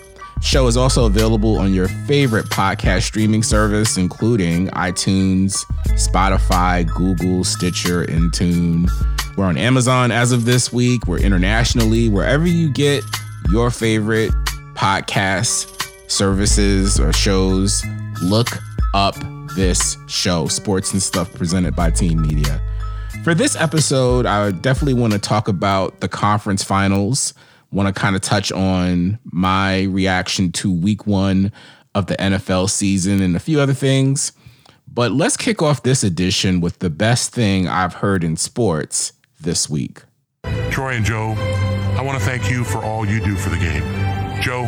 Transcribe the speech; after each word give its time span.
Show 0.43 0.69
is 0.69 0.77
also 0.77 1.07
available 1.07 1.59
on 1.59 1.75
your 1.75 1.89
favorite 2.07 2.47
podcast 2.47 3.03
streaming 3.03 3.43
service, 3.43 3.97
including 3.97 4.69
iTunes, 4.69 5.65
Spotify, 5.95 6.87
Google, 6.87 7.43
Stitcher, 7.43 8.05
Intune. 8.05 8.89
We're 9.37 9.47
on 9.47 9.57
Amazon 9.57 10.11
as 10.11 10.31
of 10.31 10.45
this 10.45 10.75
week. 10.75 11.07
We're 11.07 11.19
internationally, 11.19 12.11
wherever 12.11 12.47
you 12.47 12.71
get 12.71 13.03
your 13.51 13.71
favorite 13.71 14.31
podcasts, 14.75 15.67
services, 16.11 17.01
or 17.01 17.15
shows. 17.15 17.83
Look 18.23 18.49
up 18.93 19.17
this 19.57 19.97
show, 20.07 20.49
Sports 20.49 20.93
and 20.93 21.03
Stuff, 21.03 21.33
presented 21.33 21.75
by 21.75 21.91
Team 21.91 22.21
Media. 22.21 22.61
For 23.25 23.35
this 23.35 23.57
episode, 23.57 24.27
I 24.27 24.51
definitely 24.51 25.01
want 25.01 25.15
to 25.15 25.19
talk 25.19 25.49
about 25.49 26.01
the 26.01 26.09
conference 26.09 26.63
finals. 26.63 27.33
Want 27.71 27.95
to 27.95 27.99
kind 27.99 28.15
of 28.15 28.21
touch 28.21 28.53
on 28.53 29.19
my 29.25 29.85
reaction 29.85 30.53
to 30.53 30.71
week 30.71 31.07
one 31.07 31.53
of 31.95 32.07
the 32.07 32.17
NFL 32.17 32.69
season 32.69 33.23
and 33.23 33.35
a 33.35 33.41
few 33.41 33.61
other 33.61 33.73
things. 33.73 34.33
But 34.87 35.13
let's 35.13 35.39
kick 35.39 35.63
off 35.63 35.85
this 35.85 36.05
edition 36.05 36.61
with 36.61 36.81
the 36.81 36.91
best 36.91 37.33
thing 37.33 37.67
I've 37.67 37.95
heard 37.95 38.23
in 38.23 38.37
sports 38.37 39.15
this 39.43 39.69
week. 39.69 40.03
Troy 40.71 40.95
and 40.95 41.05
Joe, 41.05 41.35
I 41.99 42.03
want 42.03 42.19
to 42.19 42.25
thank 42.25 42.51
you 42.51 42.65
for 42.65 42.79
all 42.79 43.07
you 43.07 43.21
do 43.21 43.37
for 43.37 43.51
the 43.51 43.59
game. 43.59 43.83
Joe, 44.41 44.65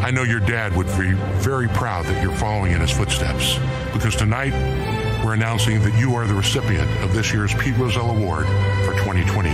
I 0.00 0.10
know 0.10 0.22
your 0.22 0.40
dad 0.40 0.76
would 0.76 0.86
be 0.86 1.12
very 1.40 1.68
proud 1.68 2.06
that 2.06 2.22
you're 2.22 2.36
following 2.36 2.72
in 2.72 2.80
his 2.80 2.90
footsteps 2.90 3.58
because 3.92 4.14
tonight 4.14 4.52
we're 5.24 5.34
announcing 5.34 5.82
that 5.82 5.98
you 5.98 6.14
are 6.14 6.26
the 6.26 6.34
recipient 6.34 6.88
of 7.02 7.12
this 7.12 7.32
year's 7.32 7.52
Pete 7.54 7.76
Rozelle 7.76 8.10
Award 8.10 8.46
for 8.84 8.92
2020, 8.98 9.48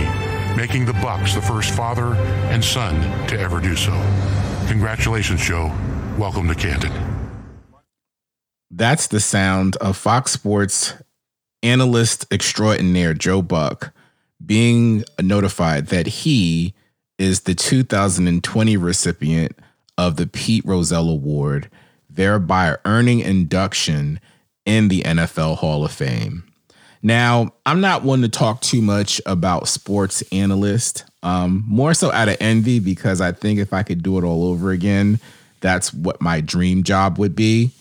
making 0.55 0.85
the 0.85 0.93
Bucks 0.93 1.33
the 1.33 1.41
first 1.41 1.73
father 1.73 2.13
and 2.51 2.63
son 2.63 3.01
to 3.27 3.39
ever 3.39 3.59
do 3.59 3.75
so. 3.75 3.91
Congratulations, 4.67 5.41
Joe. 5.41 5.71
Welcome 6.17 6.47
to 6.49 6.55
Canton. 6.55 6.91
That's 8.69 9.07
the 9.07 9.19
sound 9.19 9.75
of 9.77 9.97
Fox 9.97 10.31
Sports 10.31 10.93
analyst 11.63 12.25
extraordinaire 12.31 13.13
Joe 13.13 13.41
Buck 13.41 13.93
being 14.45 15.03
notified 15.21 15.87
that 15.87 16.07
he 16.07 16.73
is 17.17 17.41
the 17.41 17.55
2020 17.55 18.77
recipient 18.77 19.57
of 19.97 20.15
the 20.15 20.27
Pete 20.27 20.65
Rozelle 20.65 21.09
Award, 21.09 21.69
thereby 22.09 22.77
earning 22.85 23.19
induction 23.19 24.19
in 24.65 24.87
the 24.87 25.01
NFL 25.03 25.57
Hall 25.57 25.85
of 25.85 25.91
Fame. 25.91 26.43
Now, 27.01 27.53
I'm 27.65 27.81
not 27.81 28.03
one 28.03 28.21
to 28.21 28.29
talk 28.29 28.61
too 28.61 28.81
much 28.81 29.21
about 29.25 29.67
sports 29.67 30.23
analyst, 30.31 31.03
um, 31.21 31.63
more 31.67 31.93
so 31.93 32.11
out 32.11 32.29
of 32.29 32.37
envy 32.39 32.79
because 32.79 33.19
I 33.19 33.33
think 33.33 33.59
if 33.59 33.73
I 33.73 33.83
could 33.83 34.01
do 34.01 34.17
it 34.17 34.23
all 34.23 34.45
over 34.45 34.71
again, 34.71 35.19
that's 35.59 35.93
what 35.93 36.21
my 36.21 36.39
dream 36.39 36.83
job 36.83 37.17
would 37.17 37.35
be. 37.35 37.71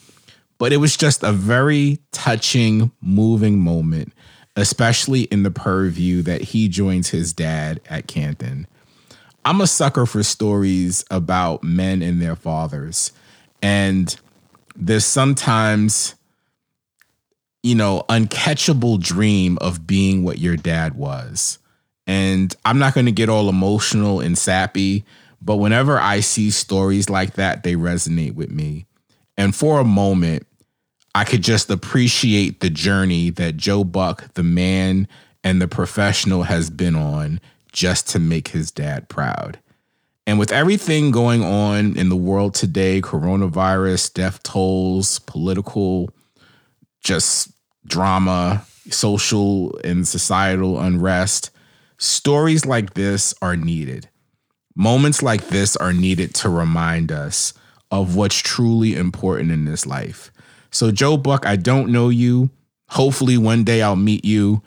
But 0.58 0.72
it 0.72 0.78
was 0.78 0.96
just 0.96 1.22
a 1.22 1.32
very 1.32 1.98
touching, 2.12 2.90
moving 3.00 3.58
moment 3.60 4.12
especially 4.56 5.22
in 5.22 5.42
the 5.42 5.50
purview 5.50 6.22
that 6.22 6.42
he 6.42 6.68
joins 6.68 7.10
his 7.10 7.32
dad 7.32 7.80
at 7.88 8.06
Canton. 8.06 8.66
I'm 9.44 9.60
a 9.60 9.66
sucker 9.66 10.06
for 10.06 10.22
stories 10.22 11.04
about 11.10 11.64
men 11.64 12.02
and 12.02 12.20
their 12.20 12.36
fathers. 12.36 13.12
And 13.60 14.14
there's 14.76 15.06
sometimes, 15.06 16.14
you 17.62 17.74
know, 17.74 18.04
uncatchable 18.08 19.00
dream 19.00 19.58
of 19.60 19.86
being 19.86 20.22
what 20.22 20.38
your 20.38 20.56
dad 20.56 20.94
was. 20.94 21.58
And 22.06 22.54
I'm 22.64 22.78
not 22.78 22.94
going 22.94 23.06
to 23.06 23.12
get 23.12 23.28
all 23.28 23.48
emotional 23.48 24.20
and 24.20 24.36
sappy, 24.36 25.04
but 25.40 25.56
whenever 25.56 25.98
I 25.98 26.20
see 26.20 26.50
stories 26.50 27.08
like 27.08 27.34
that, 27.34 27.62
they 27.62 27.74
resonate 27.74 28.34
with 28.34 28.50
me. 28.50 28.86
And 29.36 29.54
for 29.54 29.80
a 29.80 29.84
moment, 29.84 30.46
I 31.14 31.24
could 31.24 31.42
just 31.42 31.70
appreciate 31.70 32.60
the 32.60 32.70
journey 32.70 33.30
that 33.30 33.56
Joe 33.56 33.84
Buck, 33.84 34.32
the 34.34 34.42
man 34.42 35.08
and 35.44 35.60
the 35.60 35.68
professional, 35.68 36.44
has 36.44 36.70
been 36.70 36.94
on 36.94 37.40
just 37.72 38.08
to 38.10 38.18
make 38.18 38.48
his 38.48 38.70
dad 38.70 39.08
proud. 39.08 39.58
And 40.26 40.38
with 40.38 40.52
everything 40.52 41.10
going 41.10 41.42
on 41.42 41.96
in 41.96 42.08
the 42.08 42.16
world 42.16 42.54
today 42.54 43.00
coronavirus, 43.00 44.14
death 44.14 44.42
tolls, 44.42 45.18
political, 45.20 46.10
just 47.02 47.50
drama, 47.86 48.64
social 48.90 49.78
and 49.84 50.06
societal 50.06 50.80
unrest 50.80 51.50
stories 51.98 52.66
like 52.66 52.94
this 52.94 53.34
are 53.40 53.56
needed. 53.56 54.08
Moments 54.74 55.22
like 55.22 55.48
this 55.48 55.76
are 55.76 55.92
needed 55.92 56.34
to 56.34 56.48
remind 56.48 57.12
us 57.12 57.54
of 57.90 58.16
what's 58.16 58.38
truly 58.38 58.96
important 58.96 59.52
in 59.52 59.66
this 59.66 59.86
life. 59.86 60.32
So, 60.72 60.90
Joe 60.90 61.16
Buck, 61.16 61.46
I 61.46 61.56
don't 61.56 61.92
know 61.92 62.08
you. 62.08 62.50
Hopefully, 62.88 63.38
one 63.38 63.62
day 63.62 63.82
I'll 63.82 63.94
meet 63.94 64.24
you. 64.24 64.62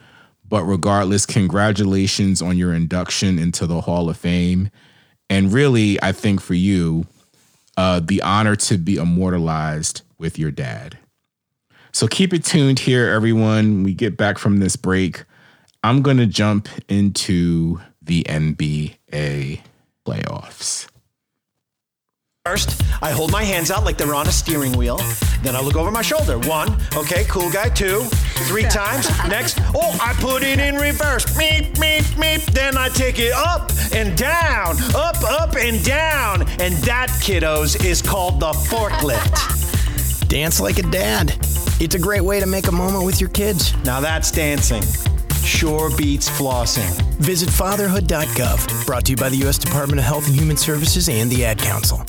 But 0.48 0.64
regardless, 0.64 1.26
congratulations 1.26 2.42
on 2.42 2.58
your 2.58 2.74
induction 2.74 3.40
into 3.40 3.66
the 3.66 3.82
Hall 3.82 4.10
of 4.10 4.18
Fame. 4.18 4.70
And 5.30 5.52
really, 5.52 6.02
I 6.02 6.12
think 6.12 6.40
for 6.40 6.54
you, 6.54 7.08
uh, 7.78 8.00
the 8.00 8.22
honor 8.22 8.56
to 8.56 8.78
be 8.78 8.98
immortalized 8.98 10.04
with 10.18 10.38
your 10.38 10.52
dad. 10.52 10.98
So 11.92 12.08
keep 12.08 12.34
it 12.34 12.44
tuned 12.44 12.80
here, 12.80 13.10
everyone. 13.10 13.84
We 13.84 13.94
get 13.94 14.18
back 14.18 14.38
from 14.38 14.60
this 14.60 14.76
break. 14.76 15.24
I'm 15.84 16.02
going 16.02 16.18
to 16.18 16.26
jump 16.26 16.68
into 16.88 17.80
the 18.02 18.24
NBA 18.24 19.62
playoffs. 20.06 20.88
First, 22.46 22.80
I 23.02 23.10
hold 23.10 23.32
my 23.32 23.42
hands 23.42 23.72
out 23.72 23.86
like 23.86 23.98
they're 23.98 24.14
on 24.14 24.28
a 24.28 24.32
steering 24.32 24.74
wheel. 24.74 24.98
Then 25.42 25.56
I 25.56 25.62
look 25.62 25.76
over 25.76 25.90
my 25.90 26.04
shoulder. 26.04 26.38
One, 26.38 26.78
okay, 26.96 27.24
cool 27.24 27.50
guy. 27.50 27.70
Two, 27.70 28.02
three 28.46 28.66
times. 28.66 29.10
Next, 29.28 29.58
oh, 29.74 29.98
I 30.00 30.14
put 30.20 30.44
it 30.44 30.60
in 30.60 30.76
reverse. 30.76 31.26
Meep, 31.36 31.74
meep, 31.78 32.04
meep. 32.14 32.46
Then 32.54 32.78
I 32.78 32.90
take 32.90 33.18
it 33.18 33.34
up 33.34 33.72
and 33.96 34.16
down, 34.16 34.78
up, 34.94 35.16
up, 35.24 35.56
and 35.56 35.84
down. 35.84 36.44
And 36.62 36.76
that, 36.84 37.10
kiddos, 37.20 37.84
is 37.84 38.04
called 38.04 38.40
the 38.40 38.52
forklift. 38.52 40.30
Dance 40.30 40.60
like 40.60 40.78
a 40.78 40.84
dad. 40.84 41.36
It's 41.82 41.96
a 41.96 42.00
great 42.00 42.22
way 42.22 42.40
to 42.40 42.46
make 42.46 42.68
a 42.68 42.72
moment 42.72 43.06
with 43.06 43.20
your 43.20 43.32
kids. 43.32 43.76
Now 43.86 44.02
that's 44.02 44.30
dancing. 44.30 44.84
Sure 45.46 45.96
beats 45.96 46.28
flossing. 46.28 46.90
Visit 47.20 47.50
fatherhood.gov. 47.50 48.86
Brought 48.88 49.06
to 49.06 49.12
you 49.12 49.16
by 49.16 49.30
the 49.30 49.38
U.S. 49.38 49.60
Department 49.60 50.00
of 50.00 50.06
Health 50.06 50.28
and 50.28 50.36
Human 50.36 50.58
Services 50.58 51.08
and 51.08 51.30
the 51.30 51.46
Ad 51.46 51.60
Council. 51.60 52.04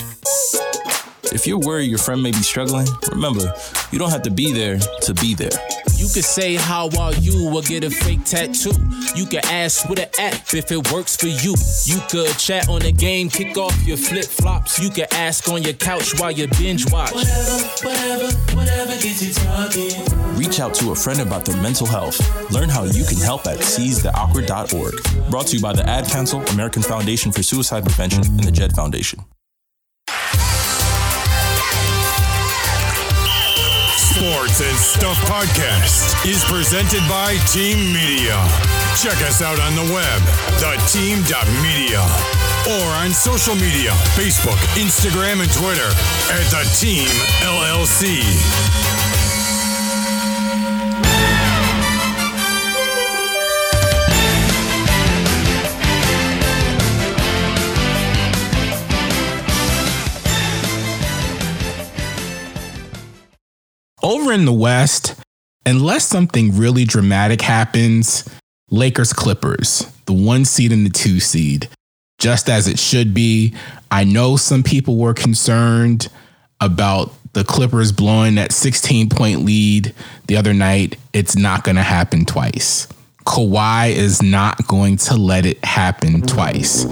If 1.32 1.46
you're 1.46 1.58
worried 1.58 1.90
your 1.90 1.98
friend 1.98 2.22
may 2.22 2.30
be 2.30 2.38
struggling, 2.38 2.86
remember, 3.12 3.52
you 3.92 3.98
don't 3.98 4.10
have 4.10 4.22
to 4.22 4.30
be 4.30 4.52
there 4.52 4.78
to 4.78 5.14
be 5.14 5.34
there. 5.34 5.50
You 5.96 6.08
can 6.08 6.22
say 6.22 6.56
how 6.56 6.88
are 6.98 7.14
you 7.14 7.50
or 7.54 7.62
get 7.62 7.84
a 7.84 7.90
fake 7.90 8.24
tattoo. 8.24 8.72
You 9.14 9.26
can 9.26 9.44
ask 9.46 9.88
with 9.88 9.98
an 9.98 10.10
app 10.18 10.54
if 10.54 10.70
it 10.70 10.92
works 10.92 11.16
for 11.16 11.28
you. 11.28 11.54
You 11.84 12.00
could 12.10 12.36
chat 12.38 12.68
on 12.68 12.80
the 12.80 12.92
game, 12.92 13.30
kick 13.30 13.56
off 13.56 13.74
your 13.86 13.96
flip 13.96 14.26
flops. 14.26 14.78
You 14.78 14.90
can 14.90 15.06
ask 15.12 15.48
on 15.48 15.62
your 15.62 15.72
couch 15.72 16.18
while 16.20 16.30
you 16.30 16.48
binge 16.58 16.90
watch. 16.92 17.12
Whatever, 17.12 17.56
whatever, 17.82 18.36
whatever 18.56 18.92
gets 18.92 19.22
you 19.22 19.32
talking. 19.32 20.36
Reach 20.36 20.60
out 20.60 20.74
to 20.74 20.92
a 20.92 20.94
friend 20.94 21.20
about 21.20 21.44
their 21.44 21.60
mental 21.62 21.86
health. 21.86 22.20
Learn 22.52 22.68
how 22.68 22.84
you 22.84 23.04
can 23.04 23.18
help 23.18 23.46
at 23.46 23.58
seizetheawkward.org. 23.58 25.30
Brought 25.30 25.46
to 25.48 25.56
you 25.56 25.62
by 25.62 25.72
the 25.72 25.88
Ad 25.88 26.06
Council, 26.08 26.40
American 26.48 26.82
Foundation 26.82 27.32
for 27.32 27.42
Suicide 27.42 27.84
Prevention, 27.84 28.22
and 28.22 28.44
the 28.44 28.52
JED 28.52 28.72
Foundation. 28.72 29.24
Sports 34.26 34.60
and 34.60 34.76
Stuff 34.76 35.16
podcast 35.18 36.26
is 36.26 36.42
presented 36.46 36.98
by 37.08 37.36
Team 37.52 37.92
Media. 37.92 38.34
Check 39.00 39.22
us 39.22 39.40
out 39.40 39.60
on 39.60 39.76
the 39.76 39.84
web, 39.94 40.20
theteam.media, 40.58 42.00
or 42.74 42.88
on 42.96 43.12
social 43.12 43.54
media 43.54 43.92
Facebook, 44.18 44.58
Instagram, 44.74 45.42
and 45.42 45.52
Twitter 45.52 45.86
at 46.32 46.42
The 46.50 46.68
Team 46.76 47.06
LLC. 47.46 49.05
Over 64.06 64.32
in 64.32 64.44
the 64.44 64.52
West, 64.52 65.16
unless 65.66 66.06
something 66.06 66.56
really 66.56 66.84
dramatic 66.84 67.42
happens, 67.42 68.22
Lakers 68.70 69.12
Clippers, 69.12 69.84
the 70.04 70.12
one 70.12 70.44
seed 70.44 70.70
and 70.70 70.86
the 70.86 70.90
two 70.90 71.18
seed, 71.18 71.68
just 72.16 72.48
as 72.48 72.68
it 72.68 72.78
should 72.78 73.14
be. 73.14 73.52
I 73.90 74.04
know 74.04 74.36
some 74.36 74.62
people 74.62 74.96
were 74.96 75.12
concerned 75.12 76.06
about 76.60 77.14
the 77.32 77.42
Clippers 77.42 77.90
blowing 77.90 78.36
that 78.36 78.52
16 78.52 79.08
point 79.08 79.44
lead 79.44 79.92
the 80.28 80.36
other 80.36 80.54
night. 80.54 80.96
It's 81.12 81.34
not 81.34 81.64
going 81.64 81.74
to 81.74 81.82
happen 81.82 82.26
twice. 82.26 82.86
Kawhi 83.24 83.90
is 83.90 84.22
not 84.22 84.68
going 84.68 84.98
to 84.98 85.16
let 85.16 85.46
it 85.46 85.64
happen 85.64 86.22
twice. 86.22 86.84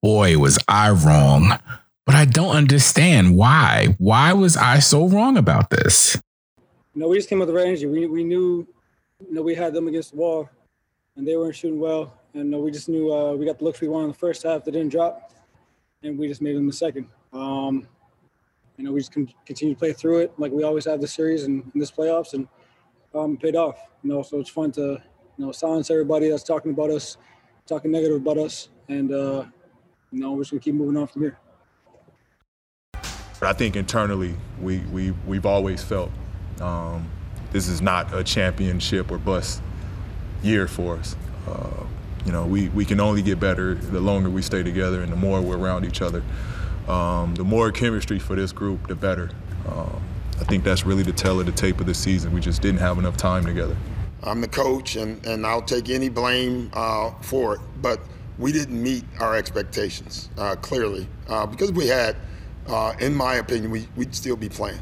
Boy, 0.00 0.38
was 0.38 0.60
I 0.68 0.90
wrong. 0.92 1.58
But 2.10 2.16
I 2.16 2.24
don't 2.24 2.56
understand 2.56 3.36
why. 3.36 3.94
Why 3.98 4.32
was 4.32 4.56
I 4.56 4.80
so 4.80 5.06
wrong 5.06 5.36
about 5.36 5.70
this? 5.70 6.20
You 6.92 7.02
know, 7.02 7.06
we 7.06 7.16
just 7.16 7.28
came 7.28 7.38
with 7.38 7.46
the 7.46 7.54
right 7.54 7.68
energy. 7.68 7.86
We, 7.86 8.08
we 8.08 8.24
knew, 8.24 8.66
you 9.20 9.32
know, 9.32 9.42
we 9.42 9.54
had 9.54 9.72
them 9.72 9.86
against 9.86 10.10
the 10.10 10.16
wall, 10.16 10.50
and 11.14 11.24
they 11.24 11.36
weren't 11.36 11.54
shooting 11.54 11.78
well. 11.78 12.12
And 12.34 12.52
we 12.60 12.72
just 12.72 12.88
knew 12.88 13.14
uh, 13.14 13.34
we 13.34 13.46
got 13.46 13.60
the 13.60 13.64
looks 13.64 13.80
we 13.80 13.86
wanted 13.86 14.06
in 14.06 14.10
the 14.10 14.18
first 14.18 14.42
half 14.42 14.64
that 14.64 14.72
didn't 14.72 14.88
drop, 14.88 15.30
and 16.02 16.18
we 16.18 16.26
just 16.26 16.42
made 16.42 16.56
them 16.56 16.66
the 16.66 16.72
second. 16.72 17.06
Um, 17.32 17.86
you 18.76 18.82
know, 18.82 18.90
we 18.90 18.98
just 18.98 19.14
con- 19.14 19.32
continue 19.46 19.76
to 19.76 19.78
play 19.78 19.92
through 19.92 20.18
it 20.18 20.32
like 20.36 20.50
we 20.50 20.64
always 20.64 20.86
have 20.86 21.00
this 21.00 21.12
series 21.12 21.44
and 21.44 21.62
in 21.74 21.78
this 21.78 21.92
playoffs, 21.92 22.34
and 22.34 22.48
um, 23.14 23.36
paid 23.36 23.54
off. 23.54 23.78
You 24.02 24.10
know, 24.10 24.22
so 24.22 24.40
it's 24.40 24.50
fun 24.50 24.72
to 24.72 25.00
you 25.38 25.46
know 25.46 25.52
silence 25.52 25.92
everybody 25.92 26.28
that's 26.28 26.42
talking 26.42 26.72
about 26.72 26.90
us, 26.90 27.18
talking 27.68 27.92
negative 27.92 28.16
about 28.16 28.36
us, 28.36 28.68
and 28.88 29.12
uh, 29.12 29.44
you 30.10 30.18
know, 30.18 30.32
we're 30.32 30.40
just 30.40 30.50
gonna 30.50 30.60
keep 30.60 30.74
moving 30.74 30.96
on 30.96 31.06
from 31.06 31.22
here. 31.22 31.38
I 33.42 33.54
think 33.54 33.74
internally 33.74 34.34
we, 34.60 34.78
we, 34.78 35.12
we've 35.26 35.46
always 35.46 35.82
felt 35.82 36.10
um, 36.60 37.08
this 37.52 37.68
is 37.68 37.80
not 37.80 38.14
a 38.14 38.22
championship 38.22 39.10
or 39.10 39.18
bust 39.18 39.62
year 40.42 40.68
for 40.68 40.96
us. 40.96 41.16
Uh, 41.48 41.84
you 42.26 42.32
know, 42.32 42.44
we, 42.44 42.68
we 42.68 42.84
can 42.84 43.00
only 43.00 43.22
get 43.22 43.40
better 43.40 43.74
the 43.74 44.00
longer 44.00 44.28
we 44.28 44.42
stay 44.42 44.62
together 44.62 45.02
and 45.02 45.10
the 45.10 45.16
more 45.16 45.40
we're 45.40 45.56
around 45.56 45.86
each 45.86 46.02
other. 46.02 46.22
Um, 46.86 47.34
the 47.34 47.44
more 47.44 47.72
chemistry 47.72 48.18
for 48.18 48.36
this 48.36 48.52
group, 48.52 48.86
the 48.88 48.94
better. 48.94 49.30
Um, 49.66 50.02
I 50.38 50.44
think 50.44 50.62
that's 50.64 50.84
really 50.84 51.02
the 51.02 51.12
tell 51.12 51.40
of 51.40 51.46
the 51.46 51.52
tape 51.52 51.80
of 51.80 51.86
the 51.86 51.94
season. 51.94 52.32
We 52.32 52.40
just 52.40 52.60
didn't 52.60 52.80
have 52.80 52.98
enough 52.98 53.16
time 53.16 53.44
together. 53.44 53.76
I'm 54.22 54.42
the 54.42 54.48
coach, 54.48 54.96
and, 54.96 55.24
and 55.24 55.46
I'll 55.46 55.62
take 55.62 55.88
any 55.88 56.10
blame 56.10 56.70
uh, 56.74 57.12
for 57.22 57.54
it. 57.54 57.60
But 57.80 58.00
we 58.38 58.52
didn't 58.52 58.82
meet 58.82 59.04
our 59.18 59.34
expectations, 59.34 60.28
uh, 60.36 60.56
clearly, 60.56 61.06
uh, 61.28 61.46
because 61.46 61.72
we 61.72 61.86
had– 61.86 62.16
uh, 62.66 62.94
in 63.00 63.14
my 63.14 63.34
opinion, 63.34 63.70
we, 63.70 63.88
we'd 63.96 64.14
still 64.14 64.36
be 64.36 64.48
playing. 64.48 64.80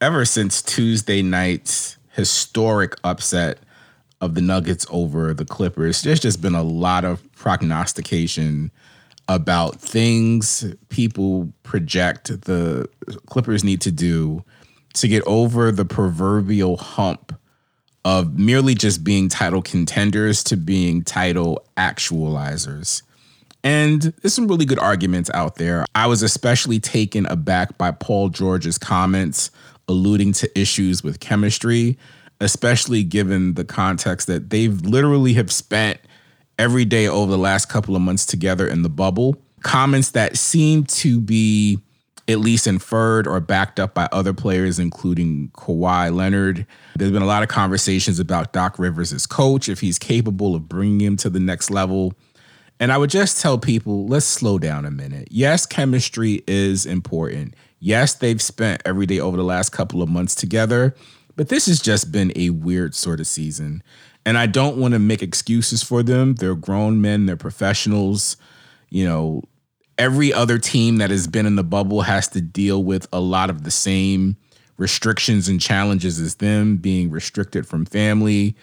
Ever 0.00 0.24
since 0.24 0.60
Tuesday 0.62 1.22
night's 1.22 1.96
historic 2.12 2.94
upset 3.04 3.58
of 4.20 4.34
the 4.34 4.40
Nuggets 4.40 4.86
over 4.90 5.32
the 5.34 5.44
Clippers, 5.44 6.02
there's 6.02 6.20
just 6.20 6.42
been 6.42 6.54
a 6.54 6.62
lot 6.62 7.04
of 7.04 7.30
prognostication 7.32 8.70
about 9.28 9.80
things 9.80 10.64
people 10.88 11.52
project 11.62 12.28
the 12.42 12.88
Clippers 13.26 13.64
need 13.64 13.80
to 13.80 13.90
do 13.90 14.44
to 14.94 15.08
get 15.08 15.22
over 15.26 15.72
the 15.72 15.84
proverbial 15.84 16.76
hump 16.76 17.38
of 18.04 18.38
merely 18.38 18.74
just 18.74 19.02
being 19.02 19.28
title 19.28 19.60
contenders 19.60 20.44
to 20.44 20.56
being 20.56 21.02
title 21.02 21.64
actualizers. 21.76 23.02
And 23.66 24.00
there's 24.22 24.32
some 24.32 24.46
really 24.46 24.64
good 24.64 24.78
arguments 24.78 25.28
out 25.34 25.56
there. 25.56 25.84
I 25.92 26.06
was 26.06 26.22
especially 26.22 26.78
taken 26.78 27.26
aback 27.26 27.76
by 27.76 27.90
Paul 27.90 28.28
George's 28.28 28.78
comments 28.78 29.50
alluding 29.88 30.34
to 30.34 30.58
issues 30.58 31.02
with 31.02 31.18
chemistry, 31.18 31.98
especially 32.40 33.02
given 33.02 33.54
the 33.54 33.64
context 33.64 34.28
that 34.28 34.50
they've 34.50 34.80
literally 34.82 35.32
have 35.32 35.50
spent 35.50 35.98
every 36.60 36.84
day 36.84 37.08
over 37.08 37.32
the 37.32 37.38
last 37.38 37.68
couple 37.68 37.96
of 37.96 38.02
months 38.02 38.24
together 38.24 38.68
in 38.68 38.82
the 38.82 38.88
bubble. 38.88 39.34
Comments 39.64 40.08
that 40.12 40.36
seem 40.36 40.84
to 40.84 41.20
be 41.20 41.80
at 42.28 42.38
least 42.38 42.68
inferred 42.68 43.26
or 43.26 43.40
backed 43.40 43.80
up 43.80 43.94
by 43.94 44.08
other 44.12 44.32
players, 44.32 44.78
including 44.78 45.50
Kawhi 45.54 46.14
Leonard. 46.14 46.66
There's 46.94 47.10
been 47.10 47.22
a 47.22 47.26
lot 47.26 47.42
of 47.42 47.48
conversations 47.48 48.20
about 48.20 48.52
Doc 48.52 48.78
Rivers 48.78 49.26
coach, 49.26 49.68
if 49.68 49.80
he's 49.80 49.98
capable 49.98 50.54
of 50.54 50.68
bringing 50.68 51.00
him 51.00 51.16
to 51.16 51.30
the 51.30 51.40
next 51.40 51.68
level. 51.68 52.14
And 52.78 52.92
I 52.92 52.98
would 52.98 53.10
just 53.10 53.40
tell 53.40 53.58
people, 53.58 54.06
let's 54.06 54.26
slow 54.26 54.58
down 54.58 54.84
a 54.84 54.90
minute. 54.90 55.28
Yes, 55.30 55.64
chemistry 55.64 56.42
is 56.46 56.84
important. 56.84 57.54
Yes, 57.78 58.14
they've 58.14 58.40
spent 58.40 58.82
every 58.84 59.06
day 59.06 59.18
over 59.18 59.36
the 59.36 59.44
last 59.44 59.70
couple 59.70 60.02
of 60.02 60.08
months 60.08 60.34
together, 60.34 60.94
but 61.36 61.48
this 61.48 61.66
has 61.66 61.80
just 61.80 62.12
been 62.12 62.32
a 62.36 62.50
weird 62.50 62.94
sort 62.94 63.20
of 63.20 63.26
season. 63.26 63.82
And 64.24 64.36
I 64.36 64.46
don't 64.46 64.76
want 64.76 64.92
to 64.92 64.98
make 64.98 65.22
excuses 65.22 65.82
for 65.82 66.02
them. 66.02 66.34
They're 66.34 66.54
grown 66.54 67.00
men, 67.00 67.26
they're 67.26 67.36
professionals. 67.36 68.36
You 68.90 69.06
know, 69.06 69.42
every 69.98 70.32
other 70.32 70.58
team 70.58 70.98
that 70.98 71.10
has 71.10 71.26
been 71.26 71.46
in 71.46 71.56
the 71.56 71.64
bubble 71.64 72.02
has 72.02 72.28
to 72.28 72.40
deal 72.40 72.82
with 72.82 73.06
a 73.12 73.20
lot 73.20 73.50
of 73.50 73.64
the 73.64 73.70
same 73.70 74.36
restrictions 74.76 75.48
and 75.48 75.60
challenges 75.60 76.20
as 76.20 76.36
them, 76.36 76.76
being 76.76 77.10
restricted 77.10 77.66
from 77.66 77.86
family, 77.86 78.56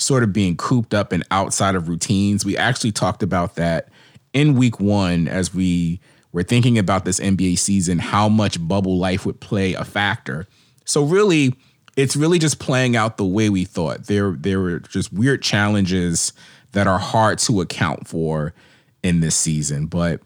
sort 0.00 0.22
of 0.22 0.32
being 0.32 0.56
cooped 0.56 0.94
up 0.94 1.12
and 1.12 1.24
outside 1.30 1.74
of 1.74 1.88
routines. 1.88 2.44
We 2.44 2.56
actually 2.56 2.92
talked 2.92 3.22
about 3.22 3.56
that 3.56 3.88
in 4.32 4.54
week 4.54 4.80
one 4.80 5.28
as 5.28 5.54
we 5.54 6.00
were 6.32 6.42
thinking 6.42 6.78
about 6.78 7.04
this 7.04 7.20
NBA 7.20 7.58
season, 7.58 7.98
how 7.98 8.28
much 8.28 8.66
bubble 8.66 8.98
life 8.98 9.26
would 9.26 9.40
play 9.40 9.74
a 9.74 9.84
factor. 9.84 10.46
So 10.84 11.04
really, 11.04 11.54
it's 11.96 12.16
really 12.16 12.38
just 12.38 12.58
playing 12.58 12.96
out 12.96 13.16
the 13.16 13.24
way 13.24 13.48
we 13.48 13.64
thought. 13.64 14.06
There, 14.06 14.32
there 14.32 14.60
were 14.60 14.78
just 14.78 15.12
weird 15.12 15.42
challenges 15.42 16.32
that 16.72 16.86
are 16.86 16.98
hard 16.98 17.38
to 17.40 17.60
account 17.60 18.06
for 18.06 18.54
in 19.02 19.20
this 19.20 19.34
season. 19.34 19.86
But 19.86 20.20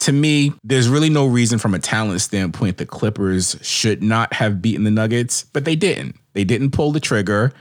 to 0.00 0.12
me, 0.12 0.52
there's 0.62 0.88
really 0.88 1.10
no 1.10 1.26
reason 1.26 1.58
from 1.58 1.74
a 1.74 1.78
talent 1.78 2.20
standpoint 2.20 2.76
the 2.76 2.86
Clippers 2.86 3.56
should 3.62 4.02
not 4.02 4.34
have 4.34 4.60
beaten 4.60 4.84
the 4.84 4.90
Nuggets, 4.90 5.44
but 5.52 5.64
they 5.64 5.76
didn't. 5.76 6.16
They 6.34 6.44
didn't 6.44 6.72
pull 6.72 6.92
the 6.92 7.00
trigger. 7.00 7.52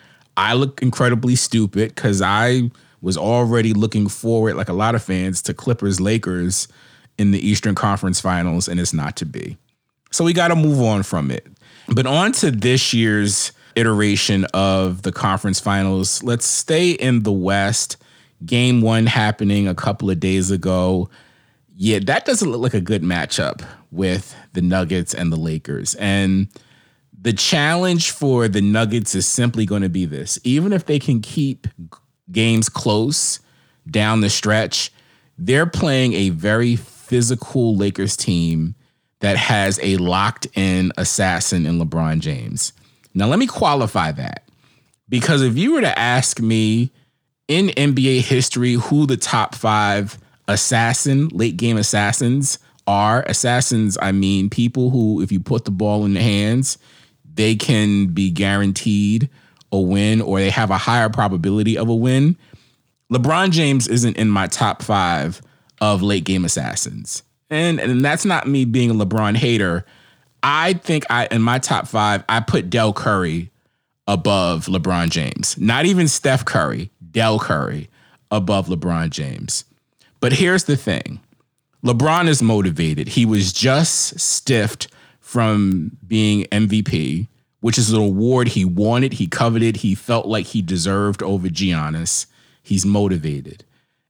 I 0.42 0.54
look 0.54 0.82
incredibly 0.82 1.36
stupid 1.36 1.94
because 1.94 2.22
I 2.22 2.72
was 3.00 3.16
already 3.16 3.74
looking 3.74 4.08
forward, 4.08 4.56
like 4.56 4.70
a 4.70 4.74
lot 4.74 4.96
of 4.96 5.04
fans, 5.04 5.42
to 5.44 5.54
Clippers 5.54 6.02
Lakers 6.02 6.68
in 7.20 7.30
the 7.30 7.48
Eastern 7.48 7.76
Conference 7.76 8.20
Finals, 8.20 8.68
and 8.68 8.80
it's 8.80 8.94
not 8.94 9.16
to 9.18 9.26
be. 9.26 9.58
So 10.10 10.24
we 10.24 10.34
got 10.34 10.48
to 10.48 10.56
move 10.56 10.82
on 10.82 11.04
from 11.04 11.30
it. 11.30 11.46
But 11.88 12.08
on 12.08 12.32
to 12.34 12.50
this 12.50 12.92
year's 12.92 13.52
iteration 13.76 14.46
of 14.54 15.04
the 15.04 15.12
conference 15.12 15.60
finals. 15.60 16.24
Let's 16.24 16.46
stay 16.46 16.92
in 16.92 17.24
the 17.24 17.32
West. 17.32 17.98
Game 18.46 18.82
one 18.82 19.06
happening 19.06 19.68
a 19.68 19.76
couple 19.76 20.10
of 20.10 20.20
days 20.20 20.52
ago. 20.52 21.10
Yeah, 21.76 22.00
that 22.00 22.26
doesn't 22.26 22.50
look 22.50 22.62
like 22.62 22.74
a 22.74 22.82
good 22.82 23.04
matchup 23.04 23.64
with 23.92 24.36
the 24.54 24.62
Nuggets 24.62 25.14
and 25.14 25.32
the 25.32 25.38
Lakers. 25.38 25.96
And 25.96 26.48
the 27.22 27.34
challenge 27.34 28.10
for 28.10 28.48
the 28.48 28.62
Nuggets 28.62 29.14
is 29.14 29.28
simply 29.28 29.66
going 29.66 29.84
to 29.84 29.90
be 29.90 30.06
this. 30.06 30.40
Even 30.44 30.74
if 30.74 30.88
they 30.88 30.98
can 30.98 31.22
keep 31.22 31.68
games 32.32 32.68
close 32.68 33.40
down 33.90 34.22
the 34.22 34.30
stretch, 34.30 34.92
they're 35.38 35.68
playing 35.68 36.14
a 36.14 36.30
very 36.30 36.76
physical 36.76 37.76
Lakers 37.76 38.18
team 38.18 38.74
that 39.20 39.38
has 39.38 39.80
a 39.84 39.98
locked 39.98 40.48
in 40.56 40.92
assassin 40.98 41.68
in 41.68 41.80
LeBron 41.80 42.20
James. 42.20 42.74
Now, 43.14 43.28
let 43.28 43.38
me 43.38 43.46
qualify 43.46 44.12
that 44.14 44.48
because 45.08 45.44
if 45.44 45.58
you 45.58 45.74
were 45.74 45.82
to 45.82 46.00
ask 46.00 46.40
me 46.40 46.90
in 47.48 47.68
NBA 47.68 48.22
history 48.22 48.74
who 48.74 49.06
the 49.06 49.18
top 49.18 49.54
five 49.54 50.18
assassin, 50.48 51.28
late 51.28 51.58
game 51.58 51.78
assassins 51.78 52.58
are, 52.88 53.24
assassins, 53.28 53.96
I 54.02 54.12
mean 54.12 54.50
people 54.50 54.90
who, 54.90 55.22
if 55.22 55.32
you 55.32 55.40
put 55.40 55.66
the 55.66 55.72
ball 55.72 56.04
in 56.06 56.16
the 56.16 56.22
hands, 56.22 56.80
they 57.36 57.56
can 57.56 58.08
be 58.08 58.30
guaranteed 58.30 59.30
a 59.72 59.80
win 59.80 60.22
or 60.22 60.40
they 60.40 60.50
have 60.50 60.70
a 60.70 60.78
higher 60.78 61.10
probability 61.10 61.78
of 61.78 61.88
a 61.88 61.96
win. 61.96 62.38
LeBron 63.12 63.52
James 63.52 63.88
isn't 63.88 64.18
in 64.18 64.30
my 64.30 64.48
top 64.48 64.82
five 64.82 65.42
of 65.80 66.02
late 66.02 66.24
game 66.24 66.46
assassins. 66.46 67.24
And, 67.50 67.80
and 67.80 68.04
that's 68.04 68.26
not 68.26 68.48
me 68.48 68.66
being 68.66 68.92
a 68.92 68.94
LeBron 68.94 69.36
hater. 69.36 69.86
I 70.44 70.74
think 70.74 71.06
I 71.10 71.28
in 71.30 71.42
my 71.42 71.60
top 71.60 71.88
five, 71.88 72.24
I 72.30 72.40
put 72.40 72.70
Dell 72.70 72.94
Curry 72.94 73.52
above 74.08 74.66
LeBron 74.66 75.10
James. 75.10 75.58
Not 75.58 75.86
even 75.86 76.08
Steph 76.08 76.46
Curry, 76.46 76.92
Dell 77.12 77.40
Curry 77.40 77.90
above 78.32 78.68
LeBron 78.68 79.10
James. 79.10 79.66
But 80.20 80.34
here's 80.34 80.66
the 80.66 80.78
thing. 80.78 81.20
LeBron 81.84 82.28
is 82.28 82.42
motivated. 82.42 83.10
He 83.10 83.26
was 83.26 83.52
just 83.52 84.20
stiffed 84.20 84.88
from 85.32 85.96
being 86.06 86.44
MVP, 86.52 87.26
which 87.62 87.78
is 87.78 87.94
an 87.94 88.02
award 88.02 88.50
he 88.50 88.66
wanted, 88.66 89.14
he 89.14 89.28
coveted, 89.28 89.78
he 89.78 89.96
felt 89.96 90.26
like 90.26 90.48
he 90.48 90.62
deserved 90.62 91.24
over 91.24 91.48
Giannis. 91.48 92.26
He's 92.62 92.86
motivated. 92.86 93.64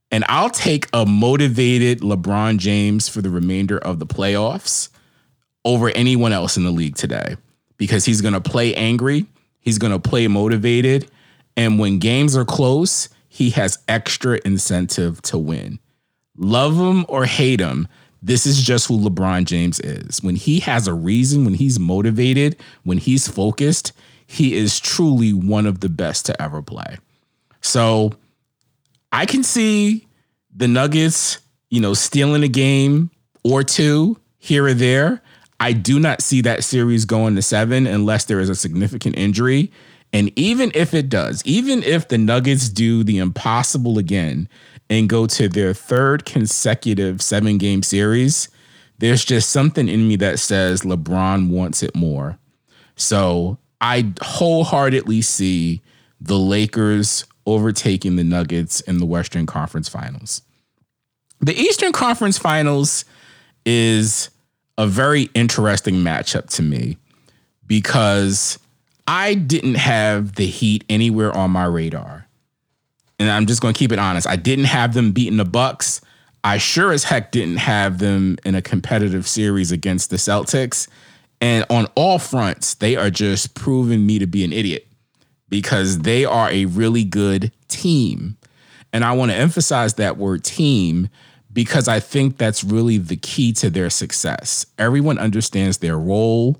And 0.10 0.24
I'll 0.28 0.50
take 0.50 0.88
a 0.92 1.06
motivated 1.06 2.00
LeBron 2.00 2.58
James 2.58 3.08
for 3.08 3.22
the 3.22 3.30
remainder 3.30 3.78
of 3.78 4.00
the 4.00 4.08
playoffs 4.08 4.90
over 5.63 5.90
anyone 5.92 6.34
else 6.34 6.58
in 6.58 6.63
the 6.63 6.72
league 6.72 6.96
today 6.96 7.36
because 7.78 8.04
he's 8.04 8.22
going 8.22 8.34
to 8.34 8.42
play 8.42 8.74
angry, 8.74 9.28
he's 9.60 9.78
going 9.78 9.94
to 9.94 10.00
play 10.00 10.28
motivated, 10.28 11.08
and 11.56 11.78
when 11.78 12.00
games 12.00 12.36
are 12.36 12.46
close, 12.46 13.10
he 13.30 13.51
has 13.51 13.78
extra 13.88 14.40
incentive 14.44 15.22
to 15.22 15.38
win. 15.38 15.78
Love 16.36 16.75
him 16.78 17.06
or 17.08 17.25
hate 17.25 17.60
him, 17.60 17.88
this 18.22 18.46
is 18.46 18.62
just 18.62 18.88
who 18.88 19.00
LeBron 19.00 19.46
James 19.46 19.80
is. 19.80 20.22
When 20.22 20.36
he 20.36 20.60
has 20.60 20.88
a 20.88 20.94
reason, 20.94 21.44
when 21.44 21.56
he's 21.56 21.80
motivated, 21.80 22.56
when 22.84 22.98
he's 22.98 23.28
focused, 23.28 23.94
he 24.28 24.56
is 24.56 24.80
truly 24.80 25.34
one 25.34 25.66
of 25.66 25.80
the 25.80 25.90
best 25.90 26.25
to 26.28 26.42
ever 26.42 26.62
play. 26.62 26.98
So 27.62 28.13
I 29.12 29.25
can 29.25 29.44
see 29.44 30.08
the 30.56 30.68
Nuggets, 30.68 31.40
you 31.70 31.82
know, 31.82 31.94
stealing 31.94 32.44
a 32.44 32.48
game 32.48 33.10
or 33.44 33.63
two 33.63 34.18
here 34.38 34.66
or 34.66 34.74
there. 34.74 35.22
I 35.60 35.74
do 35.74 36.00
not 36.00 36.22
see 36.22 36.42
that 36.42 36.63
series 36.63 37.06
going 37.06 37.36
to 37.36 37.42
seven 37.42 37.86
unless 37.88 38.25
there 38.25 38.40
is 38.40 38.50
a 38.50 38.56
significant 38.56 39.18
injury. 39.18 39.72
And 40.13 40.32
even 40.38 40.72
if 40.75 40.94
it 40.94 41.10
does, 41.10 41.42
even 41.46 41.84
if 41.84 42.08
the 42.08 42.18
Nuggets 42.18 42.70
do 42.70 43.04
the 43.04 43.18
impossible 43.18 43.98
again 43.98 44.50
and 44.91 45.07
go 45.07 45.25
to 45.25 45.48
their 45.48 45.74
third 45.74 46.25
consecutive 46.25 47.21
seven 47.21 47.57
game 47.57 47.81
series, 47.81 48.50
there's 49.00 49.24
just 49.24 49.50
something 49.50 49.88
in 49.88 50.05
me 50.05 50.17
that 50.17 50.38
says 50.38 50.81
LeBron 50.81 51.50
wants 51.50 51.81
it 51.81 51.95
more. 51.95 52.38
So 52.98 53.57
I 53.79 54.13
wholeheartedly 54.21 55.21
see 55.21 55.81
the 56.19 56.38
Lakers 56.38 57.25
overtaking 57.45 58.17
the 58.17 58.25
Nuggets 58.25 58.81
in 58.81 58.98
the 58.98 59.05
Western 59.05 59.45
Conference 59.45 59.88
Finals. 59.88 60.41
The 61.39 61.55
Eastern 61.55 61.93
Conference 61.93 62.38
Finals 62.38 63.05
is 63.65 64.29
a 64.77 64.86
very 64.86 65.29
interesting 65.33 65.95
matchup 65.95 66.50
to 66.55 66.62
me 66.62 66.98
because 67.65 68.60
I 69.07 69.36
didn't 69.36 69.75
have 69.75 70.36
the 70.36 70.48
Heat 70.48 70.83
anywhere 70.89 71.36
on 71.36 71.51
my 71.51 71.65
radar 71.65 72.27
and 73.22 73.30
I'm 73.30 73.46
just 73.46 73.62
going 73.62 73.74
to 73.74 73.78
keep 73.78 73.92
it 73.92 74.00
honest. 74.00 74.28
I 74.28 74.36
didn't 74.36 74.66
have 74.66 74.94
them 74.96 75.12
beating 75.12 75.38
the 75.38 75.46
Bucks. 75.46 76.01
I 76.44 76.58
sure 76.58 76.92
as 76.92 77.04
heck 77.04 77.32
didn't 77.32 77.58
have 77.58 78.00
them 78.00 78.38
in 78.44 78.56
a 78.56 78.63
competitive 78.63 79.28
series 79.28 79.72
against 79.72 80.10
the 80.10 80.16
Celtics. 80.16 80.88
And 81.40 81.63
on 81.70 81.86
all 81.96 82.18
fronts, 82.18 82.74
they 82.74 82.96
are 82.96 83.12
just 83.12 83.54
proving 83.54 84.08
me 84.08 84.18
to 84.18 84.25
be 84.25 84.44
an 84.44 84.51
idiot 84.51 84.88
because 85.50 86.00
they 86.00 86.25
are 86.25 86.50
a 86.50 86.66
really 86.66 87.04
good 87.04 87.51
team. 87.68 88.38
And 88.92 89.06
I 89.06 89.12
want 89.12 89.32
to 89.32 89.38
emphasize 89.38 89.94
that 89.96 90.18
word 90.18 90.44
team 90.44 91.08
because 91.54 91.88
I 91.88 92.00
think 92.00 92.38
that's 92.38 92.63
really 92.63 92.98
the 92.98 93.18
key 93.18 93.54
to 93.54 93.70
their 93.70 93.92
success. 93.92 94.66
Everyone 94.80 95.20
understands 95.20 95.78
their 95.78 95.98
role. 95.98 96.60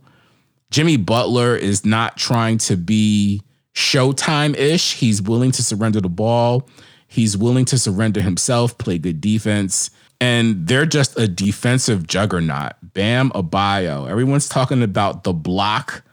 Jimmy 0.70 0.98
Butler 0.98 1.56
is 1.56 1.86
not 1.86 2.18
trying 2.18 2.60
to 2.60 2.78
be 2.78 3.42
Showtime 3.74 4.56
ish. 4.58 4.96
He's 4.96 5.22
willing 5.22 5.52
to 5.52 5.64
surrender 5.64 6.02
the 6.02 6.10
ball. 6.10 6.68
He's 7.08 7.36
willing 7.36 7.66
to 7.66 7.78
surrender 7.78 8.22
himself, 8.22 8.78
play 8.78 8.98
good 8.98 9.20
defense. 9.22 9.90
And 10.20 10.68
they're 10.68 10.86
just 10.86 11.20
a 11.20 11.28
defensive 11.28 12.06
juggernaut. 12.06 12.74
Bam 12.94 13.32
Adebayo. 13.32 14.10
Everyone's 14.10 14.48
talking 14.48 14.84
about 14.84 15.24
the 15.24 15.34
block 15.34 16.04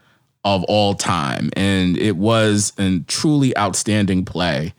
of 0.44 0.64
all 0.64 0.94
time. 0.94 1.50
And 1.54 1.96
it 1.98 2.16
was 2.16 2.72
a 2.78 3.00
truly 3.00 3.56
outstanding 3.56 4.24
play 4.24 4.72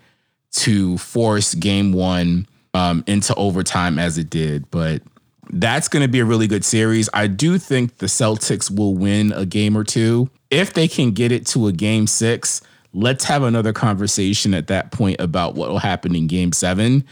to 0.51 0.97
force 0.97 1.53
game 1.53 1.93
one 1.93 2.47
um, 2.73 3.03
into 3.07 3.35
overtime 3.35 3.99
as 3.99 4.17
it 4.17 4.29
did. 4.29 4.69
But 4.71 5.03
that's 5.51 5.87
going 5.87 6.01
to 6.01 6.09
be 6.09 6.19
a 6.19 6.25
really 6.25 6.47
good 6.47 6.65
series. 6.65 7.07
I 7.13 7.27
do 7.27 7.57
think 7.57 7.97
the 7.97 8.07
Celtics 8.07 8.75
will 8.75 8.95
win 8.95 9.31
a 9.31 9.45
game 9.45 9.77
or 9.77 9.83
two. 9.83 10.29
If 10.49 10.73
they 10.73 10.87
can 10.87 11.11
get 11.11 11.31
it 11.31 11.45
to 11.47 11.67
a 11.67 11.71
game 11.71 12.07
six, 12.07 12.61
let's 12.93 13.23
have 13.25 13.43
another 13.43 13.73
conversation 13.73 14.53
at 14.53 14.67
that 14.67 14.91
point 14.91 15.19
about 15.19 15.55
what 15.55 15.69
will 15.69 15.79
happen 15.79 16.15
in 16.15 16.27
game 16.27 16.51
seven. 16.51 17.03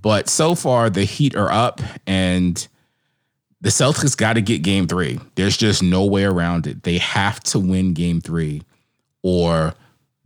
But 0.00 0.28
so 0.28 0.54
far, 0.54 0.90
the 0.90 1.04
Heat 1.04 1.34
are 1.34 1.50
up 1.50 1.80
and 2.06 2.66
the 3.60 3.70
Celtics 3.70 4.16
got 4.16 4.34
to 4.34 4.42
get 4.42 4.62
game 4.62 4.86
three. 4.86 5.18
There's 5.36 5.56
just 5.56 5.82
no 5.82 6.04
way 6.04 6.24
around 6.24 6.66
it. 6.66 6.82
They 6.82 6.98
have 6.98 7.40
to 7.44 7.58
win 7.58 7.94
game 7.94 8.20
three 8.20 8.62
or 9.22 9.74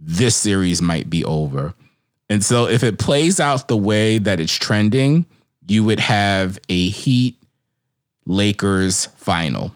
this 0.00 0.34
series 0.34 0.82
might 0.82 1.08
be 1.08 1.24
over. 1.24 1.74
And 2.28 2.44
so 2.44 2.66
if 2.66 2.82
it 2.82 2.98
plays 2.98 3.40
out 3.40 3.68
the 3.68 3.76
way 3.76 4.18
that 4.18 4.40
it's 4.40 4.52
trending, 4.52 5.24
you 5.66 5.84
would 5.84 6.00
have 6.00 6.58
a 6.68 6.88
Heat 6.88 7.36
Lakers 8.26 9.06
final 9.16 9.74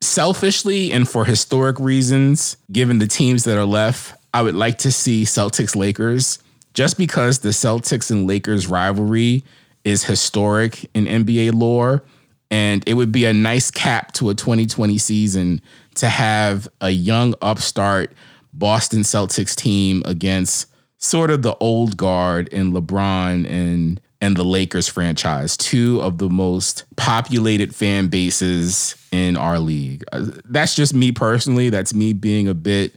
selfishly 0.00 0.92
and 0.92 1.08
for 1.08 1.24
historic 1.24 1.78
reasons, 1.78 2.56
given 2.70 2.98
the 2.98 3.06
teams 3.06 3.44
that 3.44 3.58
are 3.58 3.64
left, 3.64 4.18
I 4.34 4.42
would 4.42 4.54
like 4.54 4.78
to 4.78 4.92
see 4.92 5.24
Celtics 5.24 5.74
Lakers 5.74 6.38
just 6.74 6.98
because 6.98 7.38
the 7.38 7.50
Celtics 7.50 8.10
and 8.10 8.26
Lakers 8.26 8.66
rivalry 8.66 9.44
is 9.84 10.04
historic 10.04 10.84
in 10.94 11.06
NBA 11.06 11.54
lore. 11.54 12.02
And 12.50 12.84
it 12.86 12.94
would 12.94 13.10
be 13.10 13.24
a 13.24 13.32
nice 13.32 13.70
cap 13.70 14.12
to 14.12 14.30
a 14.30 14.34
2020 14.34 14.98
season 14.98 15.60
to 15.94 16.08
have 16.08 16.68
a 16.80 16.90
young 16.90 17.34
upstart 17.42 18.12
Boston 18.52 19.00
Celtics 19.00 19.56
team 19.56 20.02
against 20.04 20.68
sort 20.98 21.30
of 21.30 21.42
the 21.42 21.56
old 21.56 21.96
guard 21.96 22.48
in 22.48 22.72
LeBron 22.72 23.48
and 23.50 24.00
and 24.26 24.36
the 24.36 24.44
Lakers 24.44 24.88
franchise, 24.88 25.56
two 25.56 26.02
of 26.02 26.18
the 26.18 26.28
most 26.28 26.84
populated 26.96 27.72
fan 27.72 28.08
bases 28.08 28.96
in 29.12 29.36
our 29.36 29.60
league. 29.60 30.04
Uh, 30.10 30.26
that's 30.46 30.74
just 30.74 30.92
me 30.92 31.12
personally. 31.12 31.70
That's 31.70 31.94
me 31.94 32.12
being 32.12 32.48
a 32.48 32.54
bit 32.54 32.96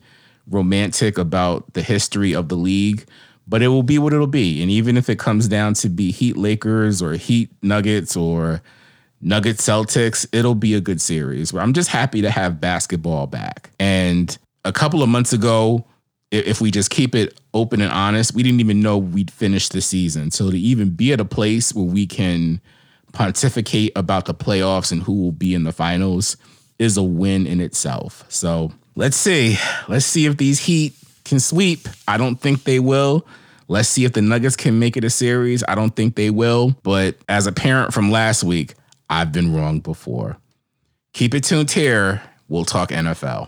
romantic 0.50 1.20
about 1.20 1.72
the 1.74 1.84
history 1.84 2.34
of 2.34 2.50
the 2.50 2.56
league, 2.56 3.06
but 3.48 3.62
it 3.62 3.68
will 3.68 3.84
be 3.84 4.00
what 4.00 4.12
it'll 4.12 4.26
be. 4.26 4.60
And 4.64 4.72
even 4.72 4.98
if 4.98 5.08
it 5.08 5.20
comes 5.20 5.48
down 5.48 5.76
to 5.76 5.90
be 5.90 6.10
Heat 6.10 6.36
Lakers 6.36 7.00
or 7.00 7.14
Heat 7.14 7.52
Nuggets 7.62 8.18
or 8.18 8.64
Nugget 9.22 9.58
Celtics, 9.58 10.26
it'll 10.34 10.56
be 10.56 10.74
a 10.74 10.82
good 10.82 11.00
series. 11.00 11.54
I'm 11.54 11.74
just 11.74 11.90
happy 11.90 12.24
to 12.24 12.32
have 12.32 12.60
basketball 12.60 13.28
back. 13.28 13.70
And 13.80 14.36
a 14.66 14.72
couple 14.72 15.04
of 15.04 15.10
months 15.10 15.32
ago, 15.32 15.86
if 16.32 16.62
we 16.62 16.72
just 16.72 16.90
keep 16.90 17.16
it 17.16 17.40
open 17.54 17.82
and 17.82 17.92
honest, 17.92 18.34
we 18.34 18.44
didn't 18.44 18.60
even 18.60 18.82
know 18.82 18.98
we'd 18.98 19.32
finish 19.32 19.70
the 19.70 19.82
season. 19.82 20.32
So 20.32 20.52
to 20.52 20.58
even 20.58 20.92
be 20.92 21.12
at 21.12 21.20
a 21.20 21.26
place 21.26 21.74
where 21.74 21.86
we 21.86 22.06
can 22.06 22.62
pontificate 23.14 23.92
about 23.96 24.26
the 24.26 24.34
playoffs 24.34 24.92
and 24.92 25.04
who 25.04 25.22
will 25.22 25.32
be 25.32 25.54
in 25.54 25.64
the 25.64 25.72
finals 25.72 26.38
is 26.78 26.98
a 26.98 27.04
win 27.04 27.48
in 27.48 27.60
itself. 27.60 28.24
So 28.30 28.72
let's 28.96 29.18
see. 29.18 29.58
Let's 29.88 30.06
see 30.06 30.26
if 30.28 30.38
these 30.38 30.60
Heat 30.60 30.94
can 31.26 31.40
sweep. 31.40 31.88
I 32.08 32.18
don't 32.18 32.36
think 32.36 32.64
they 32.64 32.80
will. 32.80 33.26
Let's 33.68 33.90
see 33.90 34.06
if 34.06 34.14
the 34.14 34.22
Nuggets 34.22 34.56
can 34.56 34.80
make 34.80 34.98
it 34.98 35.04
a 35.04 35.10
series. 35.10 35.64
I 35.68 35.76
don't 35.76 35.96
think 35.96 36.16
they 36.16 36.30
will. 36.30 36.76
But 36.84 37.18
as 37.28 37.46
a 37.48 37.52
parent 37.52 37.94
from 37.94 38.12
last 38.12 38.44
week, 38.44 38.74
I've 39.10 39.32
been 39.32 39.56
wrong 39.56 39.80
before. 39.80 40.38
Keep 41.14 41.36
it 41.36 41.44
tuned 41.44 41.72
here. 41.72 42.22
We'll 42.48 42.66
talk 42.66 42.90
NFL. 42.90 43.48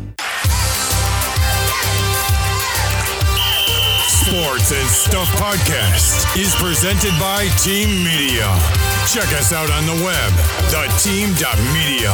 Sports 4.31 4.71
and 4.71 4.87
Stuff 4.87 5.27
Podcast 5.35 6.39
is 6.39 6.55
presented 6.55 7.11
by 7.19 7.49
Team 7.59 7.89
Media. 8.01 8.47
Check 9.05 9.27
us 9.37 9.51
out 9.51 9.69
on 9.69 9.85
the 9.85 10.05
web, 10.05 10.31
theteam.media, 10.71 12.13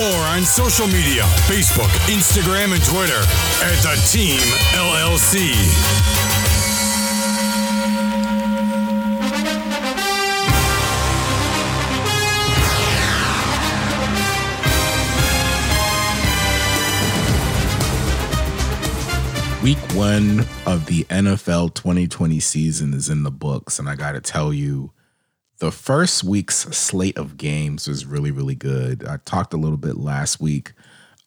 or 0.00 0.18
on 0.32 0.44
social 0.44 0.86
media 0.86 1.24
Facebook, 1.44 1.92
Instagram, 2.08 2.72
and 2.72 2.82
Twitter 2.86 3.20
at 3.68 3.76
The 3.82 4.00
Team 4.08 4.40
LLC. 4.72 6.31
Week 19.62 19.78
one 19.94 20.40
of 20.66 20.86
the 20.86 21.04
NFL 21.04 21.74
2020 21.74 22.40
season 22.40 22.92
is 22.92 23.08
in 23.08 23.22
the 23.22 23.30
books, 23.30 23.78
and 23.78 23.88
I 23.88 23.94
got 23.94 24.12
to 24.12 24.20
tell 24.20 24.52
you, 24.52 24.90
the 25.58 25.70
first 25.70 26.24
week's 26.24 26.56
slate 26.76 27.16
of 27.16 27.36
games 27.36 27.86
was 27.86 28.04
really, 28.04 28.32
really 28.32 28.56
good. 28.56 29.06
I 29.06 29.18
talked 29.18 29.54
a 29.54 29.56
little 29.56 29.76
bit 29.76 29.98
last 29.98 30.40
week 30.40 30.72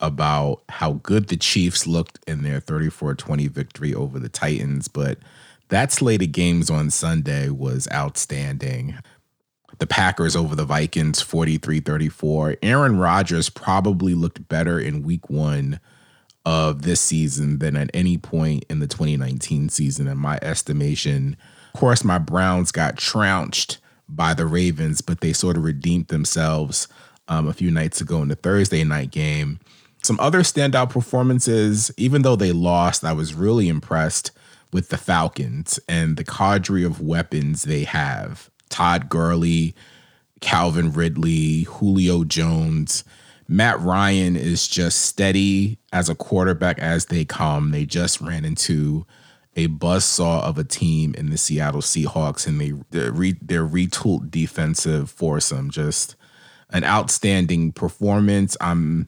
about 0.01 0.63
how 0.67 0.99
good 1.03 1.29
the 1.29 1.37
Chiefs 1.37 1.87
looked 1.87 2.19
in 2.27 2.43
their 2.43 2.59
34 2.59 3.15
20 3.15 3.47
victory 3.47 3.93
over 3.93 4.19
the 4.19 4.27
Titans, 4.27 4.89
but 4.89 5.17
that 5.69 5.93
slate 5.93 6.21
of 6.21 6.33
games 6.33 6.69
on 6.69 6.89
Sunday 6.89 7.47
was 7.47 7.87
outstanding. 7.93 8.97
The 9.79 9.87
Packers 9.87 10.35
over 10.35 10.57
the 10.57 10.65
Vikings 10.65 11.21
43 11.21 11.79
34. 11.79 12.57
Aaron 12.61 12.99
Rodgers 12.99 13.49
probably 13.49 14.13
looked 14.13 14.49
better 14.49 14.77
in 14.77 15.03
week 15.03 15.29
one 15.29 15.79
of 16.45 16.83
this 16.83 17.01
season 17.01 17.59
than 17.59 17.75
at 17.75 17.89
any 17.93 18.17
point 18.17 18.65
in 18.69 18.79
the 18.79 18.87
2019 18.87 19.69
season, 19.69 20.07
in 20.07 20.17
my 20.17 20.37
estimation. 20.41 21.35
Of 21.73 21.79
course, 21.79 22.03
my 22.03 22.17
Browns 22.17 22.71
got 22.71 22.97
trounced 22.97 23.79
by 24.07 24.33
the 24.33 24.45
Ravens, 24.45 25.01
but 25.01 25.21
they 25.21 25.33
sort 25.33 25.57
of 25.57 25.63
redeemed 25.63 26.07
themselves 26.07 26.87
um, 27.27 27.47
a 27.47 27.53
few 27.53 27.71
nights 27.71 28.01
ago 28.01 28.21
in 28.21 28.27
the 28.27 28.35
Thursday 28.35 28.83
night 28.83 29.11
game. 29.11 29.59
Some 30.03 30.19
other 30.19 30.41
standout 30.41 30.91
performances, 30.91 31.91
even 31.97 32.21
though 32.21 32.35
they 32.35 32.51
lost, 32.51 33.03
I 33.03 33.13
was 33.13 33.33
really 33.33 33.67
impressed 33.67 34.31
with 34.71 34.89
the 34.89 34.97
Falcons 34.97 35.79
and 35.89 36.17
the 36.17 36.23
cadre 36.23 36.83
of 36.83 37.01
weapons 37.01 37.63
they 37.63 37.85
have. 37.85 38.51
Todd 38.69 39.09
Gurley, 39.09 39.73
Calvin 40.41 40.91
Ridley, 40.91 41.63
Julio 41.63 42.23
Jones. 42.23 43.03
Matt 43.47 43.79
Ryan 43.79 44.35
is 44.35 44.67
just 44.67 45.01
steady 45.01 45.77
as 45.93 46.09
a 46.09 46.15
quarterback 46.15 46.79
as 46.79 47.05
they 47.05 47.25
come. 47.25 47.71
They 47.71 47.85
just 47.85 48.19
ran 48.21 48.43
into 48.43 49.05
a 49.55 49.67
buzzsaw 49.67 50.41
of 50.41 50.57
a 50.57 50.63
team 50.63 51.13
in 51.15 51.29
the 51.29 51.37
Seattle 51.37 51.81
Seahawks, 51.81 52.47
and 52.47 52.59
they 52.59 52.73
their, 52.91 53.11
re, 53.11 53.33
retooled 53.33 54.31
defensive 54.31 55.09
foursome. 55.09 55.69
Just 55.69 56.15
an 56.71 56.83
outstanding 56.83 57.71
performance. 57.71 58.57
I'm 58.59 59.07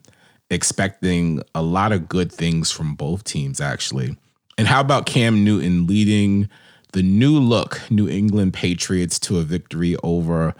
expecting 0.50 1.42
a 1.54 1.62
lot 1.62 1.92
of 1.92 2.08
good 2.08 2.32
things 2.32 2.70
from 2.70 2.94
both 2.94 3.24
teams, 3.24 3.60
actually. 3.60 4.16
And 4.56 4.66
how 4.66 4.80
about 4.80 5.06
Cam 5.06 5.44
Newton 5.44 5.86
leading 5.86 6.48
the 6.92 7.02
new 7.02 7.38
look 7.38 7.80
New 7.90 8.08
England 8.08 8.54
Patriots 8.54 9.18
to 9.20 9.38
a 9.38 9.42
victory 9.42 9.96
over 10.02 10.54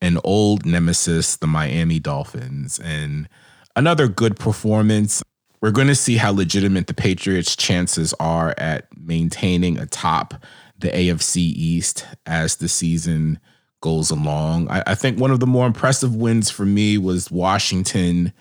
an 0.00 0.18
old 0.24 0.64
nemesis, 0.64 1.36
the 1.36 1.46
Miami 1.46 1.98
Dolphins, 1.98 2.78
and 2.78 3.28
another 3.76 4.08
good 4.08 4.38
performance. 4.38 5.22
We're 5.60 5.72
going 5.72 5.88
to 5.88 5.94
see 5.94 6.16
how 6.16 6.32
legitimate 6.32 6.86
the 6.86 6.94
Patriots' 6.94 7.56
chances 7.56 8.14
are 8.20 8.54
at 8.58 8.86
maintaining 8.96 9.78
atop 9.78 10.34
the 10.78 10.88
AFC 10.88 11.36
East 11.38 12.06
as 12.26 12.56
the 12.56 12.68
season 12.68 13.40
goes 13.80 14.10
along. 14.10 14.68
I, 14.70 14.82
I 14.88 14.94
think 14.94 15.18
one 15.18 15.30
of 15.30 15.40
the 15.40 15.46
more 15.46 15.66
impressive 15.66 16.14
wins 16.14 16.50
for 16.50 16.64
me 16.64 16.98
was 16.98 17.30
Washington 17.30 18.32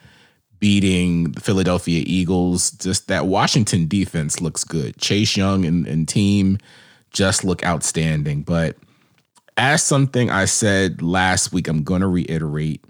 beating 0.60 1.32
the 1.32 1.42
Philadelphia 1.42 2.04
Eagles. 2.06 2.72
Just 2.72 3.08
that 3.08 3.28
Washington 3.28 3.88
defense 3.88 4.42
looks 4.42 4.64
good. 4.64 4.98
Chase 4.98 5.38
Young 5.38 5.66
and, 5.66 5.88
and 5.88 6.08
team 6.08 6.58
just 7.12 7.44
look 7.44 7.64
outstanding. 7.66 8.44
But 8.44 8.76
as 9.58 9.84
something 9.84 10.30
I 10.30 10.46
said 10.46 11.02
last 11.02 11.52
week, 11.52 11.68
I'm 11.68 11.84
going 11.84 12.02
to 12.02 12.08
reiterate. 12.08 12.86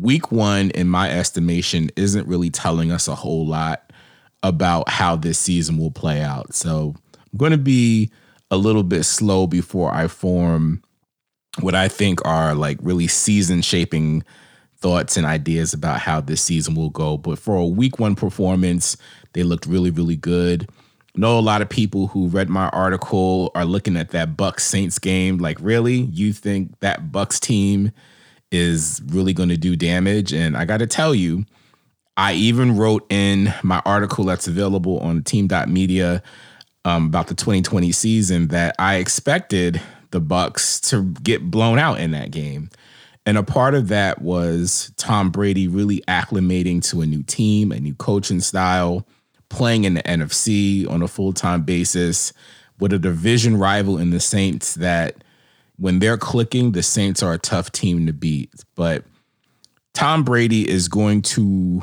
Week 0.00 0.32
one, 0.32 0.70
in 0.70 0.88
my 0.88 1.10
estimation, 1.10 1.90
isn't 1.96 2.26
really 2.26 2.50
telling 2.50 2.90
us 2.90 3.08
a 3.08 3.14
whole 3.14 3.46
lot 3.46 3.92
about 4.42 4.88
how 4.88 5.16
this 5.16 5.38
season 5.38 5.76
will 5.76 5.90
play 5.90 6.22
out. 6.22 6.54
So 6.54 6.94
I'm 7.14 7.38
going 7.38 7.52
to 7.52 7.58
be 7.58 8.10
a 8.50 8.56
little 8.56 8.84
bit 8.84 9.04
slow 9.04 9.46
before 9.46 9.92
I 9.92 10.08
form 10.08 10.82
what 11.60 11.74
I 11.74 11.88
think 11.88 12.24
are 12.24 12.54
like 12.54 12.78
really 12.80 13.08
season 13.08 13.62
shaping 13.62 14.22
thoughts 14.76 15.16
and 15.16 15.26
ideas 15.26 15.74
about 15.74 16.00
how 16.00 16.20
this 16.20 16.40
season 16.40 16.74
will 16.74 16.90
go. 16.90 17.16
But 17.16 17.38
for 17.38 17.56
a 17.56 17.66
week 17.66 17.98
one 17.98 18.14
performance, 18.14 18.96
they 19.32 19.42
looked 19.42 19.66
really, 19.66 19.90
really 19.90 20.16
good 20.16 20.70
know 21.18 21.38
a 21.38 21.40
lot 21.40 21.62
of 21.62 21.68
people 21.68 22.08
who 22.08 22.28
read 22.28 22.48
my 22.48 22.68
article 22.68 23.50
are 23.54 23.64
looking 23.64 23.96
at 23.96 24.10
that 24.10 24.36
Bucs 24.36 24.60
Saints 24.60 24.98
game 24.98 25.38
like, 25.38 25.58
really? 25.60 25.96
You 25.96 26.32
think 26.32 26.78
that 26.80 27.10
Bucs 27.12 27.40
team 27.40 27.92
is 28.50 29.02
really 29.06 29.32
going 29.32 29.50
to 29.50 29.56
do 29.56 29.76
damage? 29.76 30.32
And 30.32 30.56
I 30.56 30.64
got 30.64 30.78
to 30.78 30.86
tell 30.86 31.14
you, 31.14 31.44
I 32.16 32.32
even 32.34 32.76
wrote 32.76 33.06
in 33.10 33.52
my 33.62 33.82
article 33.84 34.24
that's 34.24 34.48
available 34.48 34.98
on 35.00 35.22
team.media 35.22 36.22
um, 36.84 37.06
about 37.06 37.28
the 37.28 37.34
2020 37.34 37.92
season 37.92 38.48
that 38.48 38.74
I 38.78 38.96
expected 38.96 39.80
the 40.10 40.20
Bucs 40.20 40.80
to 40.90 41.04
get 41.22 41.50
blown 41.50 41.78
out 41.78 42.00
in 42.00 42.12
that 42.12 42.30
game. 42.30 42.70
And 43.26 43.36
a 43.36 43.42
part 43.42 43.74
of 43.74 43.88
that 43.88 44.22
was 44.22 44.90
Tom 44.96 45.30
Brady 45.30 45.68
really 45.68 46.02
acclimating 46.08 46.82
to 46.90 47.02
a 47.02 47.06
new 47.06 47.22
team, 47.22 47.72
a 47.72 47.78
new 47.78 47.94
coaching 47.94 48.40
style 48.40 49.06
playing 49.48 49.84
in 49.84 49.94
the 49.94 50.02
NFC 50.02 50.88
on 50.90 51.02
a 51.02 51.08
full 51.08 51.32
time 51.32 51.62
basis 51.62 52.32
with 52.78 52.92
a 52.92 52.98
division 52.98 53.56
rival 53.56 53.98
in 53.98 54.10
the 54.10 54.20
Saints 54.20 54.74
that 54.74 55.24
when 55.78 55.98
they're 55.98 56.18
clicking, 56.18 56.72
the 56.72 56.82
Saints 56.82 57.22
are 57.22 57.32
a 57.32 57.38
tough 57.38 57.72
team 57.72 58.06
to 58.06 58.12
beat. 58.12 58.50
But 58.74 59.04
Tom 59.94 60.24
Brady 60.24 60.68
is 60.68 60.88
going 60.88 61.22
to, 61.22 61.82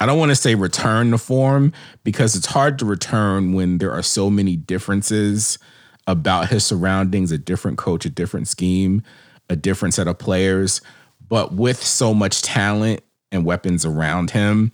I 0.00 0.06
don't 0.06 0.18
want 0.18 0.30
to 0.30 0.36
say 0.36 0.54
return 0.54 1.10
the 1.10 1.18
form 1.18 1.72
because 2.02 2.34
it's 2.34 2.46
hard 2.46 2.78
to 2.78 2.84
return 2.84 3.52
when 3.52 3.78
there 3.78 3.92
are 3.92 4.02
so 4.02 4.30
many 4.30 4.56
differences 4.56 5.58
about 6.06 6.48
his 6.48 6.64
surroundings 6.64 7.32
a 7.32 7.38
different 7.38 7.78
coach, 7.78 8.04
a 8.04 8.10
different 8.10 8.48
scheme, 8.48 9.02
a 9.48 9.56
different 9.56 9.94
set 9.94 10.06
of 10.06 10.18
players. 10.18 10.80
But 11.28 11.54
with 11.54 11.82
so 11.82 12.12
much 12.12 12.42
talent 12.42 13.02
and 13.32 13.44
weapons 13.44 13.86
around 13.86 14.30
him, 14.30 14.72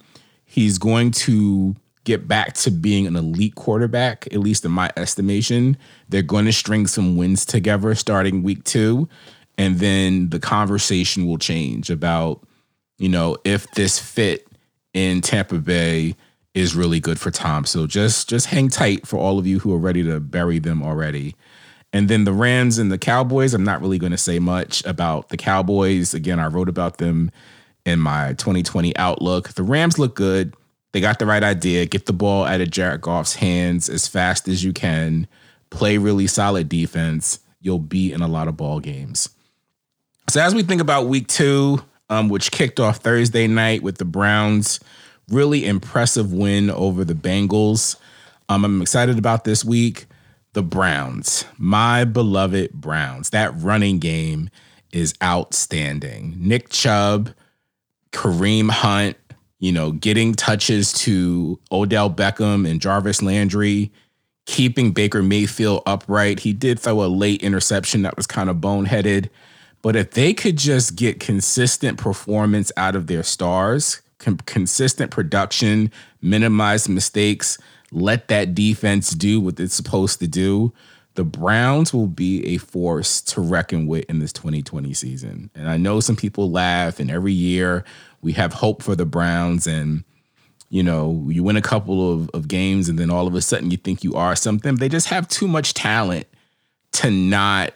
he's 0.50 0.78
going 0.78 1.12
to 1.12 1.76
get 2.02 2.26
back 2.26 2.54
to 2.54 2.72
being 2.72 3.06
an 3.06 3.14
elite 3.14 3.54
quarterback, 3.54 4.26
at 4.32 4.40
least 4.40 4.64
in 4.64 4.72
my 4.72 4.90
estimation. 4.96 5.76
They're 6.08 6.22
going 6.22 6.46
to 6.46 6.52
string 6.52 6.88
some 6.88 7.16
wins 7.16 7.46
together 7.46 7.94
starting 7.94 8.42
week 8.42 8.64
two. 8.64 9.08
And 9.56 9.78
then 9.78 10.30
the 10.30 10.40
conversation 10.40 11.28
will 11.28 11.38
change 11.38 11.88
about, 11.88 12.44
you 12.98 13.08
know, 13.08 13.36
if 13.44 13.70
this 13.72 14.00
fit 14.00 14.48
in 14.92 15.20
Tampa 15.20 15.58
Bay 15.58 16.16
is 16.52 16.74
really 16.74 16.98
good 16.98 17.20
for 17.20 17.30
Tom. 17.30 17.64
So 17.64 17.86
just 17.86 18.28
just 18.28 18.46
hang 18.46 18.70
tight 18.70 19.06
for 19.06 19.18
all 19.18 19.38
of 19.38 19.46
you 19.46 19.60
who 19.60 19.72
are 19.72 19.78
ready 19.78 20.02
to 20.02 20.18
bury 20.18 20.58
them 20.58 20.82
already. 20.82 21.36
And 21.92 22.08
then 22.08 22.24
the 22.24 22.32
Rams 22.32 22.76
and 22.78 22.90
the 22.90 22.98
Cowboys, 22.98 23.54
I'm 23.54 23.62
not 23.62 23.80
really 23.80 23.98
going 23.98 24.12
to 24.12 24.18
say 24.18 24.40
much 24.40 24.84
about 24.84 25.28
the 25.28 25.36
Cowboys. 25.36 26.12
Again, 26.12 26.40
I 26.40 26.48
wrote 26.48 26.68
about 26.68 26.98
them 26.98 27.30
in 27.84 27.98
my 27.98 28.34
2020 28.34 28.96
outlook. 28.96 29.50
The 29.50 29.62
Rams 29.62 29.98
look 29.98 30.14
good. 30.14 30.54
They 30.92 31.00
got 31.00 31.18
the 31.18 31.26
right 31.26 31.42
idea. 31.42 31.86
Get 31.86 32.06
the 32.06 32.12
ball 32.12 32.44
out 32.44 32.60
of 32.60 32.70
Jared 32.70 33.00
Goff's 33.00 33.34
hands 33.36 33.88
as 33.88 34.08
fast 34.08 34.48
as 34.48 34.64
you 34.64 34.72
can. 34.72 35.26
Play 35.70 35.98
really 35.98 36.26
solid 36.26 36.68
defense. 36.68 37.38
You'll 37.60 37.78
be 37.78 38.12
in 38.12 38.22
a 38.22 38.28
lot 38.28 38.48
of 38.48 38.56
ball 38.56 38.80
games. 38.80 39.28
So 40.28 40.40
as 40.40 40.54
we 40.54 40.62
think 40.62 40.80
about 40.80 41.06
week 41.06 41.28
two, 41.28 41.82
um, 42.08 42.28
which 42.28 42.50
kicked 42.50 42.80
off 42.80 42.98
Thursday 42.98 43.46
night 43.46 43.82
with 43.82 43.98
the 43.98 44.04
Browns, 44.04 44.80
really 45.28 45.64
impressive 45.66 46.32
win 46.32 46.70
over 46.70 47.04
the 47.04 47.14
Bengals. 47.14 47.96
Um, 48.48 48.64
I'm 48.64 48.82
excited 48.82 49.16
about 49.16 49.44
this 49.44 49.64
week. 49.64 50.06
The 50.52 50.62
Browns, 50.62 51.44
my 51.56 52.04
beloved 52.04 52.72
Browns, 52.72 53.30
that 53.30 53.52
running 53.56 54.00
game 54.00 54.50
is 54.92 55.14
outstanding. 55.22 56.34
Nick 56.36 56.70
Chubb, 56.70 57.30
Kareem 58.12 58.70
Hunt, 58.70 59.16
you 59.58 59.72
know, 59.72 59.92
getting 59.92 60.34
touches 60.34 60.92
to 60.92 61.58
Odell 61.70 62.10
Beckham 62.10 62.68
and 62.68 62.80
Jarvis 62.80 63.22
Landry, 63.22 63.92
keeping 64.46 64.92
Baker 64.92 65.22
Mayfield 65.22 65.82
upright. 65.86 66.40
He 66.40 66.52
did 66.52 66.80
throw 66.80 67.04
a 67.04 67.06
late 67.06 67.42
interception 67.42 68.02
that 68.02 68.16
was 68.16 68.26
kind 68.26 68.50
of 68.50 68.56
boneheaded. 68.56 69.28
But 69.82 69.96
if 69.96 70.10
they 70.10 70.34
could 70.34 70.56
just 70.56 70.96
get 70.96 71.20
consistent 71.20 71.98
performance 71.98 72.70
out 72.76 72.96
of 72.96 73.06
their 73.06 73.22
stars, 73.22 74.02
consistent 74.18 75.10
production, 75.10 75.90
minimize 76.20 76.88
mistakes, 76.88 77.58
let 77.90 78.28
that 78.28 78.54
defense 78.54 79.10
do 79.10 79.40
what 79.40 79.58
it's 79.58 79.74
supposed 79.74 80.20
to 80.20 80.26
do, 80.26 80.72
the 81.20 81.24
Browns 81.24 81.92
will 81.92 82.06
be 82.06 82.46
a 82.46 82.56
force 82.56 83.20
to 83.20 83.42
reckon 83.42 83.86
with 83.86 84.08
in 84.08 84.20
this 84.20 84.32
2020 84.32 84.94
season. 84.94 85.50
And 85.54 85.68
I 85.68 85.76
know 85.76 86.00
some 86.00 86.16
people 86.16 86.50
laugh, 86.50 86.98
and 86.98 87.10
every 87.10 87.34
year 87.34 87.84
we 88.22 88.32
have 88.32 88.54
hope 88.54 88.82
for 88.82 88.96
the 88.96 89.04
Browns. 89.04 89.66
And, 89.66 90.02
you 90.70 90.82
know, 90.82 91.26
you 91.28 91.42
win 91.42 91.58
a 91.58 91.60
couple 91.60 92.10
of, 92.10 92.30
of 92.30 92.48
games, 92.48 92.88
and 92.88 92.98
then 92.98 93.10
all 93.10 93.26
of 93.26 93.34
a 93.34 93.42
sudden 93.42 93.70
you 93.70 93.76
think 93.76 94.02
you 94.02 94.14
are 94.14 94.34
something. 94.34 94.76
They 94.76 94.88
just 94.88 95.08
have 95.08 95.28
too 95.28 95.46
much 95.46 95.74
talent 95.74 96.26
to 96.92 97.10
not 97.10 97.74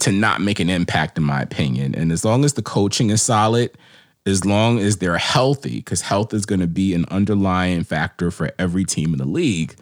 to 0.00 0.10
not 0.10 0.40
make 0.40 0.58
an 0.58 0.68
impact 0.68 1.16
in 1.16 1.22
my 1.22 1.40
opinion 1.40 1.94
and 1.94 2.12
as 2.12 2.24
long 2.24 2.44
as 2.44 2.52
the 2.52 2.62
coaching 2.62 3.10
is 3.10 3.20
solid 3.20 3.76
as 4.26 4.44
long 4.44 4.78
as 4.78 4.98
they're 4.98 5.18
healthy 5.18 5.76
because 5.78 6.02
health 6.02 6.32
is 6.32 6.46
going 6.46 6.60
to 6.60 6.68
be 6.68 6.94
an 6.94 7.04
underlying 7.10 7.82
factor 7.82 8.30
for 8.30 8.52
every 8.60 8.84
team 8.84 9.12
in 9.12 9.18
the 9.18 9.26
league 9.26 9.74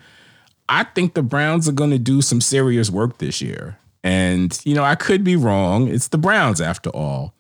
I 0.68 0.84
think 0.84 1.14
the 1.14 1.22
Browns 1.22 1.68
are 1.68 1.72
going 1.72 1.90
to 1.90 1.98
do 1.98 2.22
some 2.22 2.40
serious 2.40 2.90
work 2.90 3.18
this 3.18 3.40
year. 3.40 3.78
And, 4.02 4.58
you 4.64 4.74
know, 4.74 4.84
I 4.84 4.94
could 4.94 5.24
be 5.24 5.36
wrong. 5.36 5.88
It's 5.88 6.08
the 6.08 6.18
Browns 6.18 6.60
after 6.60 6.90
all. 6.90 7.34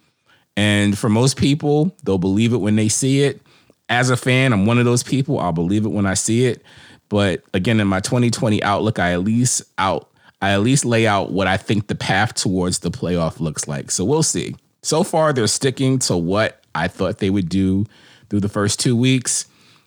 And 0.56 0.96
for 0.98 1.08
most 1.08 1.36
people, 1.36 1.94
they'll 2.04 2.18
believe 2.18 2.52
it 2.52 2.58
when 2.58 2.76
they 2.76 2.88
see 2.88 3.22
it. 3.22 3.40
As 3.88 4.10
a 4.10 4.16
fan, 4.16 4.52
I'm 4.52 4.66
one 4.66 4.78
of 4.78 4.84
those 4.84 5.02
people. 5.02 5.38
I'll 5.38 5.52
believe 5.52 5.84
it 5.84 5.90
when 5.90 6.06
I 6.06 6.14
see 6.14 6.46
it. 6.46 6.62
But 7.08 7.42
again, 7.54 7.78
in 7.78 7.86
my 7.86 8.00
2020 8.00 8.62
outlook, 8.62 8.98
I 8.98 9.12
at 9.12 9.22
least 9.22 9.62
out 9.78 10.10
I 10.42 10.50
at 10.50 10.60
least 10.60 10.84
lay 10.84 11.06
out 11.06 11.32
what 11.32 11.46
I 11.46 11.56
think 11.56 11.86
the 11.86 11.94
path 11.94 12.34
towards 12.34 12.80
the 12.80 12.90
playoff 12.90 13.40
looks 13.40 13.66
like. 13.66 13.90
So 13.90 14.04
we'll 14.04 14.22
see. 14.22 14.54
So 14.82 15.02
far, 15.02 15.32
they're 15.32 15.46
sticking 15.46 15.98
to 16.00 16.16
what 16.16 16.62
I 16.74 16.88
thought 16.88 17.18
they 17.18 17.30
would 17.30 17.48
do 17.48 17.86
through 18.28 18.40
the 18.40 18.48
first 18.48 18.78
two 18.78 18.94
weeks. 18.94 19.46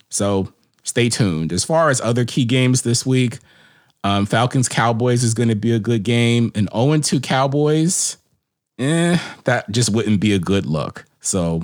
So 0.09 0.51
stay 0.83 1.09
tuned. 1.09 1.51
As 1.51 1.63
far 1.63 1.89
as 1.89 2.01
other 2.01 2.25
key 2.25 2.45
games 2.45 2.81
this 2.81 3.05
week, 3.05 3.39
um, 4.03 4.25
Falcons 4.25 4.69
Cowboys 4.69 5.23
is 5.23 5.33
going 5.33 5.49
to 5.49 5.55
be 5.55 5.71
a 5.71 5.79
good 5.79 6.03
game. 6.03 6.51
And 6.55 6.69
0 6.73 6.99
2 6.99 7.19
Cowboys, 7.19 8.17
eh, 8.77 9.17
that 9.43 9.69
just 9.71 9.91
wouldn't 9.91 10.21
be 10.21 10.33
a 10.33 10.39
good 10.39 10.65
look. 10.65 11.05
So 11.19 11.63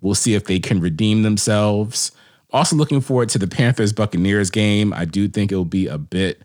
we'll 0.00 0.14
see 0.14 0.34
if 0.34 0.44
they 0.44 0.60
can 0.60 0.80
redeem 0.80 1.22
themselves. 1.22 2.12
Also, 2.52 2.76
looking 2.76 3.00
forward 3.00 3.28
to 3.30 3.38
the 3.38 3.48
Panthers 3.48 3.92
Buccaneers 3.92 4.50
game. 4.50 4.92
I 4.92 5.04
do 5.04 5.26
think 5.26 5.50
it'll 5.50 5.64
be 5.64 5.88
a 5.88 5.98
bit 5.98 6.42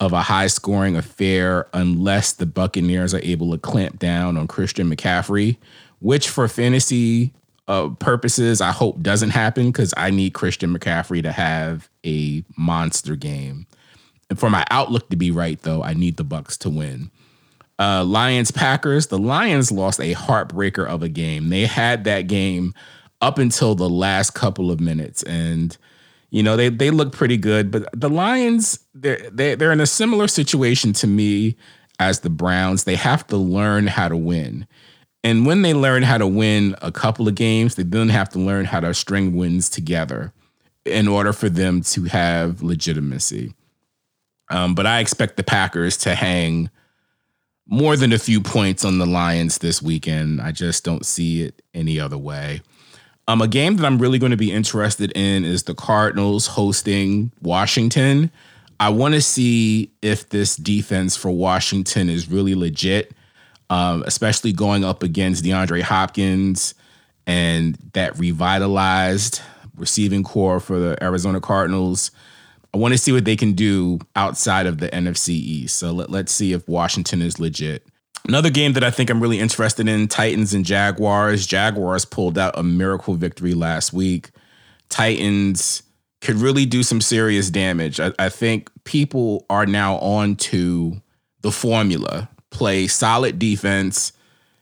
of 0.00 0.14
a 0.14 0.22
high 0.22 0.46
scoring 0.46 0.96
affair 0.96 1.68
unless 1.74 2.32
the 2.32 2.46
Buccaneers 2.46 3.12
are 3.12 3.20
able 3.22 3.52
to 3.52 3.58
clamp 3.58 3.98
down 3.98 4.38
on 4.38 4.48
Christian 4.48 4.90
McCaffrey, 4.90 5.58
which 5.98 6.30
for 6.30 6.48
fantasy 6.48 7.34
uh, 7.70 7.88
purposes, 8.00 8.60
I 8.60 8.72
hope 8.72 9.00
doesn't 9.00 9.30
happen 9.30 9.66
because 9.66 9.94
I 9.96 10.10
need 10.10 10.34
Christian 10.34 10.76
McCaffrey 10.76 11.22
to 11.22 11.30
have 11.30 11.88
a 12.04 12.42
monster 12.56 13.14
game. 13.14 13.68
And 14.28 14.38
for 14.38 14.50
my 14.50 14.66
outlook 14.70 15.08
to 15.10 15.16
be 15.16 15.30
right, 15.30 15.60
though, 15.62 15.80
I 15.80 15.94
need 15.94 16.16
the 16.16 16.24
Bucs 16.24 16.58
to 16.58 16.68
win. 16.68 17.12
Uh, 17.78 18.02
Lions 18.02 18.50
Packers. 18.50 19.06
The 19.06 19.20
Lions 19.20 19.70
lost 19.70 20.00
a 20.00 20.14
heartbreaker 20.14 20.84
of 20.84 21.04
a 21.04 21.08
game. 21.08 21.48
They 21.48 21.64
had 21.64 22.02
that 22.04 22.22
game 22.22 22.74
up 23.20 23.38
until 23.38 23.76
the 23.76 23.88
last 23.88 24.30
couple 24.30 24.72
of 24.72 24.80
minutes, 24.80 25.22
and 25.22 25.76
you 26.30 26.42
know 26.42 26.56
they 26.56 26.70
they 26.70 26.90
look 26.90 27.12
pretty 27.12 27.36
good. 27.36 27.70
But 27.70 27.88
the 27.98 28.10
Lions, 28.10 28.80
they're 28.94 29.30
they, 29.30 29.54
they're 29.54 29.72
in 29.72 29.80
a 29.80 29.86
similar 29.86 30.26
situation 30.26 30.92
to 30.94 31.06
me 31.06 31.56
as 32.00 32.20
the 32.20 32.30
Browns. 32.30 32.82
They 32.82 32.96
have 32.96 33.28
to 33.28 33.36
learn 33.36 33.86
how 33.86 34.08
to 34.08 34.16
win. 34.16 34.66
And 35.22 35.44
when 35.44 35.62
they 35.62 35.74
learn 35.74 36.02
how 36.02 36.18
to 36.18 36.26
win 36.26 36.74
a 36.80 36.90
couple 36.90 37.28
of 37.28 37.34
games, 37.34 37.74
they 37.74 37.82
then 37.82 38.08
have 38.08 38.30
to 38.30 38.38
learn 38.38 38.64
how 38.64 38.80
to 38.80 38.94
string 38.94 39.36
wins 39.36 39.68
together 39.68 40.32
in 40.84 41.08
order 41.08 41.32
for 41.32 41.48
them 41.48 41.82
to 41.82 42.04
have 42.04 42.62
legitimacy. 42.62 43.54
Um, 44.50 44.74
but 44.74 44.86
I 44.86 45.00
expect 45.00 45.36
the 45.36 45.44
Packers 45.44 45.96
to 45.98 46.14
hang 46.14 46.70
more 47.66 47.96
than 47.96 48.12
a 48.12 48.18
few 48.18 48.40
points 48.40 48.84
on 48.84 48.98
the 48.98 49.06
Lions 49.06 49.58
this 49.58 49.80
weekend. 49.80 50.40
I 50.40 50.52
just 50.52 50.84
don't 50.84 51.06
see 51.06 51.42
it 51.42 51.62
any 51.72 52.00
other 52.00 52.18
way. 52.18 52.62
Um, 53.28 53.42
a 53.42 53.46
game 53.46 53.76
that 53.76 53.86
I'm 53.86 53.98
really 53.98 54.18
going 54.18 54.30
to 54.30 54.36
be 54.36 54.50
interested 54.50 55.12
in 55.12 55.44
is 55.44 55.62
the 55.62 55.74
Cardinals 55.74 56.48
hosting 56.48 57.30
Washington. 57.42 58.32
I 58.80 58.88
want 58.88 59.14
to 59.14 59.22
see 59.22 59.92
if 60.02 60.30
this 60.30 60.56
defense 60.56 61.16
for 61.16 61.30
Washington 61.30 62.10
is 62.10 62.28
really 62.28 62.56
legit 62.56 63.12
um, 63.70 64.02
especially 64.06 64.52
going 64.52 64.84
up 64.84 65.02
against 65.02 65.44
DeAndre 65.44 65.80
Hopkins 65.80 66.74
and 67.26 67.78
that 67.92 68.18
revitalized 68.18 69.40
receiving 69.76 70.24
corps 70.24 70.60
for 70.60 70.78
the 70.78 71.02
Arizona 71.02 71.40
Cardinals. 71.40 72.10
I 72.74 72.78
want 72.78 72.92
to 72.92 72.98
see 72.98 73.12
what 73.12 73.24
they 73.24 73.36
can 73.36 73.52
do 73.52 74.00
outside 74.14 74.66
of 74.66 74.78
the 74.78 74.88
NFC 74.88 75.30
East. 75.30 75.76
So 75.76 75.92
let, 75.92 76.10
let's 76.10 76.32
see 76.32 76.52
if 76.52 76.68
Washington 76.68 77.22
is 77.22 77.40
legit. 77.40 77.86
Another 78.28 78.50
game 78.50 78.74
that 78.74 78.84
I 78.84 78.90
think 78.90 79.08
I'm 79.08 79.20
really 79.20 79.40
interested 79.40 79.88
in 79.88 80.06
Titans 80.08 80.52
and 80.52 80.64
Jaguars. 80.64 81.46
Jaguars 81.46 82.04
pulled 82.04 82.36
out 82.36 82.58
a 82.58 82.62
miracle 82.62 83.14
victory 83.14 83.54
last 83.54 83.92
week. 83.92 84.30
Titans 84.88 85.82
could 86.20 86.36
really 86.36 86.66
do 86.66 86.82
some 86.82 87.00
serious 87.00 87.48
damage. 87.48 87.98
I, 87.98 88.12
I 88.18 88.28
think 88.28 88.70
people 88.84 89.46
are 89.48 89.64
now 89.64 89.96
on 89.96 90.36
to 90.36 91.00
the 91.40 91.50
formula 91.50 92.28
play 92.50 92.86
solid 92.86 93.38
defense, 93.38 94.12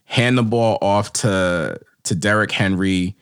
hand 0.05 0.39
the 0.39 0.43
ball 0.43 0.79
off 0.81 1.13
to 1.15 1.81
to 2.05 2.15
Derrick 2.15 2.53
Henry, 2.53 3.15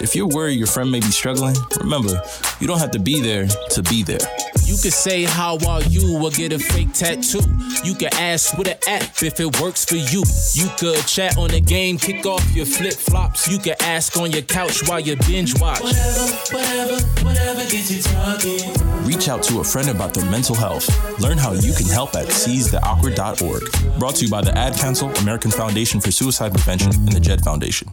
If 0.00 0.14
you're 0.16 0.26
worried 0.26 0.58
your 0.58 0.66
friend 0.66 0.90
may 0.90 1.00
be 1.00 1.10
struggling, 1.10 1.56
remember, 1.80 2.20
you 2.60 2.66
don't 2.66 2.78
have 2.78 2.90
to 2.92 2.98
be 2.98 3.20
there 3.20 3.46
to 3.46 3.82
be 3.82 4.02
there. 4.02 4.18
You 4.64 4.76
can 4.80 4.90
say 4.90 5.24
how 5.24 5.58
are 5.68 5.82
you 5.82 6.18
or 6.22 6.30
get 6.30 6.52
a 6.52 6.58
fake 6.58 6.92
tattoo. 6.92 7.40
You 7.84 7.94
can 7.94 8.12
ask 8.14 8.56
with 8.56 8.68
an 8.68 8.78
app 8.88 9.22
if 9.22 9.38
it 9.38 9.60
works 9.60 9.84
for 9.84 9.96
you. 9.96 10.24
You 10.54 10.68
could 10.78 11.06
chat 11.06 11.36
on 11.36 11.50
the 11.50 11.60
game, 11.60 11.98
kick 11.98 12.24
off 12.24 12.44
your 12.54 12.66
flip 12.66 12.94
flops. 12.94 13.46
You 13.46 13.58
can 13.58 13.74
ask 13.82 14.16
on 14.16 14.32
your 14.32 14.42
couch 14.42 14.88
while 14.88 15.00
you 15.00 15.16
binge 15.28 15.60
watch. 15.60 15.82
Whatever, 15.82 16.26
whatever, 16.50 17.00
whatever 17.24 17.60
gets 17.70 17.90
you 17.90 18.02
talking. 18.02 19.04
Reach 19.04 19.28
out 19.28 19.42
to 19.44 19.60
a 19.60 19.64
friend 19.64 19.90
about 19.90 20.14
their 20.14 20.28
mental 20.30 20.54
health. 20.54 20.88
Learn 21.20 21.36
how 21.36 21.52
you 21.52 21.74
can 21.74 21.86
help 21.86 22.14
at 22.14 22.26
seizetheawkward.org. 22.26 23.98
Brought 23.98 24.16
to 24.16 24.24
you 24.24 24.30
by 24.30 24.40
the 24.40 24.56
Ad 24.56 24.74
Council, 24.76 25.10
American 25.16 25.50
Foundation 25.50 26.00
for 26.00 26.10
Suicide 26.10 26.52
Prevention, 26.52 26.92
and 26.94 27.12
the 27.12 27.20
JED 27.20 27.42
Foundation. 27.42 27.92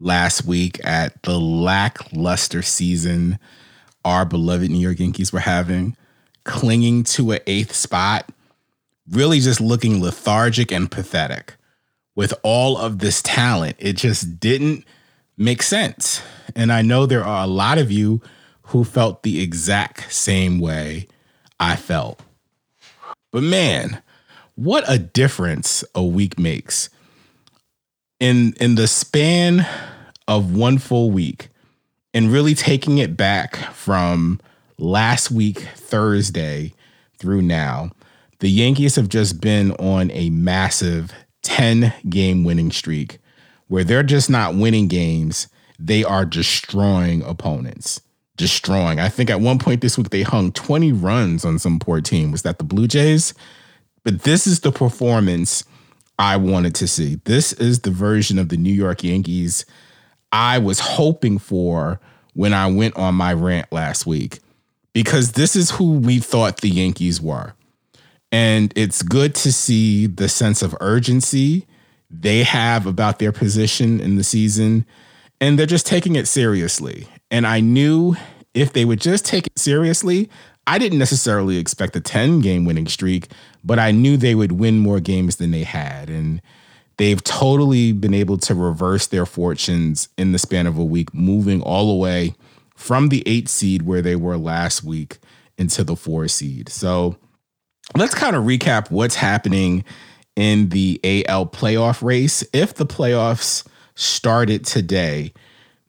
last 0.00 0.44
week 0.44 0.80
at 0.84 1.22
the 1.22 1.38
lackluster 1.38 2.62
season 2.62 3.38
our 4.04 4.24
beloved 4.24 4.70
New 4.70 4.78
York 4.78 5.00
Yankees 5.00 5.32
were 5.32 5.40
having, 5.40 5.96
clinging 6.44 7.04
to 7.04 7.32
an 7.32 7.40
eighth 7.46 7.74
spot, 7.74 8.28
really 9.10 9.40
just 9.40 9.60
looking 9.60 10.02
lethargic 10.02 10.70
and 10.70 10.90
pathetic. 10.90 11.54
With 12.14 12.34
all 12.42 12.76
of 12.76 12.98
this 12.98 13.22
talent, 13.22 13.76
it 13.78 13.94
just 13.94 14.38
didn't 14.38 14.84
make 15.36 15.62
sense. 15.62 16.22
And 16.54 16.70
I 16.70 16.82
know 16.82 17.06
there 17.06 17.24
are 17.24 17.44
a 17.44 17.48
lot 17.48 17.78
of 17.78 17.90
you 17.90 18.20
who 18.68 18.84
felt 18.84 19.22
the 19.22 19.42
exact 19.42 20.12
same 20.12 20.60
way 20.60 21.08
I 21.58 21.76
felt. 21.76 22.20
But 23.32 23.42
man, 23.42 24.00
what 24.54 24.84
a 24.86 24.98
difference 24.98 25.82
a 25.94 26.04
week 26.04 26.38
makes. 26.38 26.88
In 28.20 28.54
in 28.60 28.76
the 28.76 28.86
span 28.86 29.66
of 30.28 30.54
one 30.54 30.78
full 30.78 31.10
week 31.10 31.48
and 32.12 32.32
really 32.32 32.54
taking 32.54 32.98
it 32.98 33.16
back 33.16 33.56
from 33.72 34.40
last 34.78 35.30
week 35.30 35.60
Thursday 35.74 36.72
through 37.18 37.42
now, 37.42 37.90
the 38.40 38.48
Yankees 38.48 38.96
have 38.96 39.08
just 39.08 39.40
been 39.40 39.72
on 39.72 40.10
a 40.12 40.30
massive 40.30 41.12
10 41.42 41.92
game 42.08 42.44
winning 42.44 42.70
streak 42.70 43.18
where 43.68 43.84
they're 43.84 44.02
just 44.02 44.28
not 44.28 44.54
winning 44.54 44.88
games, 44.88 45.48
they 45.78 46.04
are 46.04 46.24
destroying 46.24 47.22
opponents. 47.22 48.00
Destroying. 48.36 48.98
I 48.98 49.08
think 49.08 49.30
at 49.30 49.40
one 49.40 49.58
point 49.58 49.80
this 49.80 49.96
week 49.96 50.10
they 50.10 50.22
hung 50.22 50.50
20 50.52 50.92
runs 50.92 51.44
on 51.44 51.58
some 51.58 51.78
poor 51.78 52.00
team. 52.00 52.32
Was 52.32 52.42
that 52.42 52.58
the 52.58 52.64
Blue 52.64 52.88
Jays? 52.88 53.32
But 54.02 54.22
this 54.22 54.46
is 54.46 54.60
the 54.60 54.72
performance 54.72 55.64
I 56.18 56.36
wanted 56.36 56.74
to 56.76 56.86
see. 56.86 57.20
This 57.24 57.52
is 57.54 57.80
the 57.80 57.90
version 57.90 58.38
of 58.38 58.48
the 58.48 58.56
New 58.56 58.72
York 58.72 59.02
Yankees 59.02 59.64
I 60.34 60.58
was 60.58 60.80
hoping 60.80 61.38
for 61.38 62.00
when 62.32 62.52
I 62.52 62.66
went 62.66 62.96
on 62.96 63.14
my 63.14 63.32
rant 63.32 63.72
last 63.72 64.04
week, 64.04 64.40
because 64.92 65.32
this 65.32 65.54
is 65.54 65.70
who 65.70 65.92
we 65.92 66.18
thought 66.18 66.60
the 66.60 66.68
Yankees 66.68 67.20
were. 67.20 67.54
And 68.32 68.72
it's 68.74 69.02
good 69.02 69.36
to 69.36 69.52
see 69.52 70.08
the 70.08 70.28
sense 70.28 70.60
of 70.60 70.76
urgency 70.80 71.66
they 72.10 72.42
have 72.42 72.86
about 72.86 73.20
their 73.20 73.30
position 73.30 74.00
in 74.00 74.16
the 74.16 74.24
season. 74.24 74.84
And 75.40 75.56
they're 75.56 75.66
just 75.66 75.86
taking 75.86 76.16
it 76.16 76.26
seriously. 76.26 77.06
And 77.30 77.46
I 77.46 77.60
knew 77.60 78.16
if 78.54 78.72
they 78.72 78.84
would 78.84 79.00
just 79.00 79.24
take 79.24 79.46
it 79.46 79.58
seriously, 79.58 80.28
I 80.66 80.78
didn't 80.78 80.98
necessarily 80.98 81.58
expect 81.58 81.94
a 81.94 82.00
10 82.00 82.40
game 82.40 82.64
winning 82.64 82.88
streak, 82.88 83.28
but 83.64 83.78
I 83.78 83.90
knew 83.90 84.16
they 84.16 84.34
would 84.34 84.52
win 84.52 84.78
more 84.78 85.00
games 85.00 85.36
than 85.36 85.50
they 85.50 85.64
had. 85.64 86.10
And 86.10 86.42
they've 86.98 87.22
totally 87.22 87.92
been 87.92 88.14
able 88.14 88.38
to 88.38 88.54
reverse 88.54 89.06
their 89.06 89.26
fortunes 89.26 90.08
in 90.18 90.32
the 90.32 90.38
span 90.38 90.66
of 90.66 90.76
a 90.76 90.84
week, 90.84 91.14
moving 91.14 91.62
all 91.62 91.88
the 91.88 92.00
way 92.00 92.34
from 92.76 93.08
the 93.08 93.22
eight 93.26 93.48
seed 93.48 93.82
where 93.82 94.02
they 94.02 94.16
were 94.16 94.36
last 94.36 94.84
week 94.84 95.18
into 95.56 95.84
the 95.84 95.96
four 95.96 96.28
seed. 96.28 96.68
So 96.68 97.16
let's 97.96 98.14
kind 98.14 98.36
of 98.36 98.44
recap 98.44 98.90
what's 98.90 99.14
happening 99.14 99.84
in 100.36 100.68
the 100.70 101.00
AL 101.28 101.46
playoff 101.46 102.02
race. 102.02 102.44
If 102.52 102.74
the 102.74 102.86
playoffs 102.86 103.66
started 103.94 104.66
today, 104.66 105.32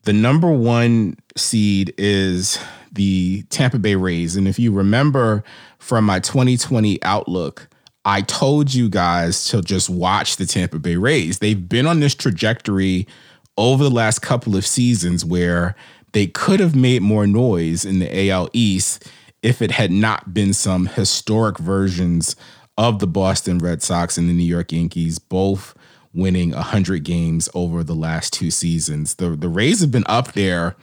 the 0.03 0.13
number 0.13 0.51
one 0.51 1.17
seed 1.35 1.93
is 1.97 2.59
the 2.95 3.43
Tampa 3.49 3.79
Bay 3.79 3.95
Rays. 3.95 4.35
And 4.35 4.47
if 4.47 4.57
you 4.57 4.71
remember 4.71 5.43
from 5.77 6.05
my 6.05 6.19
2020 6.19 7.01
outlook, 7.03 7.67
I 8.03 8.21
told 8.21 8.73
you 8.73 8.89
guys 8.89 9.45
to 9.45 9.61
just 9.61 9.89
watch 9.89 10.37
the 10.37 10.45
Tampa 10.45 10.79
Bay 10.79 10.95
Rays. 10.95 11.39
They've 11.39 11.67
been 11.67 11.87
on 11.87 11.99
this 11.99 12.15
trajectory 12.15 13.07
over 13.57 13.83
the 13.83 13.89
last 13.89 14.19
couple 14.19 14.55
of 14.55 14.65
seasons 14.65 15.23
where 15.23 15.75
they 16.11 16.27
could 16.27 16.59
have 16.59 16.75
made 16.75 17.01
more 17.01 17.27
noise 17.27 17.83
in 17.83 17.99
the 17.99 18.29
AL 18.29 18.49
East 18.53 19.07
if 19.41 19.61
it 19.61 19.71
had 19.71 19.91
not 19.91 20.33
been 20.33 20.53
some 20.53 20.87
historic 20.87 21.57
versions 21.57 22.35
of 22.77 22.99
the 22.99 23.07
Boston 23.07 23.59
Red 23.59 23.81
Sox 23.81 24.17
and 24.17 24.29
the 24.29 24.33
New 24.33 24.43
York 24.43 24.71
Yankees, 24.71 25.19
both 25.19 25.75
winning 26.13 26.51
100 26.51 27.03
games 27.03 27.49
over 27.53 27.83
the 27.83 27.95
last 27.95 28.33
two 28.33 28.49
seasons. 28.49 29.15
The, 29.15 29.29
the 29.31 29.49
Rays 29.49 29.81
have 29.81 29.91
been 29.91 30.05
up 30.07 30.33
there 30.33 30.75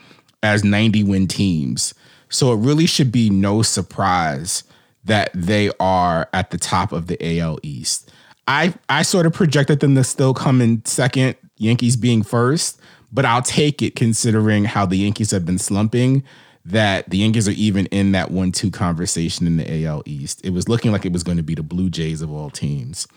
as 0.42 0.64
90 0.64 1.04
win 1.04 1.26
teams. 1.26 1.94
So 2.32 2.52
it 2.52 2.56
really 2.56 2.86
should 2.86 3.12
be 3.12 3.30
no 3.30 3.62
surprise 3.62 4.64
that 5.04 5.30
they 5.34 5.70
are 5.78 6.28
at 6.32 6.50
the 6.50 6.58
top 6.58 6.92
of 6.92 7.06
the 7.06 7.38
AL 7.38 7.58
East. 7.62 8.10
I 8.48 8.74
I 8.88 9.02
sort 9.02 9.26
of 9.26 9.32
projected 9.32 9.80
them 9.80 9.94
to 9.94 10.04
still 10.04 10.34
come 10.34 10.60
in 10.60 10.84
second, 10.84 11.36
Yankees 11.56 11.96
being 11.96 12.22
first, 12.22 12.80
but 13.12 13.24
I'll 13.24 13.42
take 13.42 13.82
it 13.82 13.94
considering 13.94 14.64
how 14.64 14.86
the 14.86 14.96
Yankees 14.96 15.30
have 15.30 15.44
been 15.44 15.58
slumping 15.58 16.24
that 16.64 17.10
the 17.10 17.18
Yankees 17.18 17.48
are 17.48 17.52
even 17.52 17.86
in 17.86 18.12
that 18.12 18.30
1-2 18.30 18.72
conversation 18.72 19.46
in 19.46 19.56
the 19.56 19.84
AL 19.84 20.02
East. 20.06 20.40
It 20.44 20.50
was 20.50 20.68
looking 20.68 20.92
like 20.92 21.04
it 21.04 21.12
was 21.12 21.24
going 21.24 21.36
to 21.36 21.42
be 21.42 21.56
the 21.56 21.62
Blue 21.62 21.90
Jays 21.90 22.22
of 22.22 22.32
all 22.32 22.50
teams. 22.50 23.08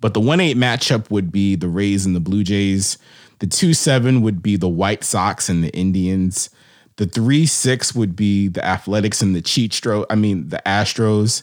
But 0.00 0.14
the 0.14 0.20
1-8 0.20 0.54
matchup 0.54 1.10
would 1.10 1.30
be 1.30 1.56
the 1.56 1.68
Rays 1.68 2.06
and 2.06 2.16
the 2.16 2.20
Blue 2.20 2.42
Jays. 2.42 2.96
The 3.40 3.46
2-7 3.46 4.22
would 4.22 4.42
be 4.42 4.56
the 4.56 4.68
White 4.68 5.04
Sox 5.04 5.50
and 5.50 5.62
the 5.62 5.70
Indians. 5.70 6.48
The 6.96 7.06
three 7.06 7.46
six 7.46 7.94
would 7.94 8.16
be 8.16 8.48
the 8.48 8.64
Athletics 8.64 9.20
and 9.20 9.34
the 9.34 9.42
Cheat 9.42 9.72
Cheatstro. 9.72 10.06
I 10.10 10.14
mean 10.14 10.48
the 10.48 10.62
Astros. 10.64 11.42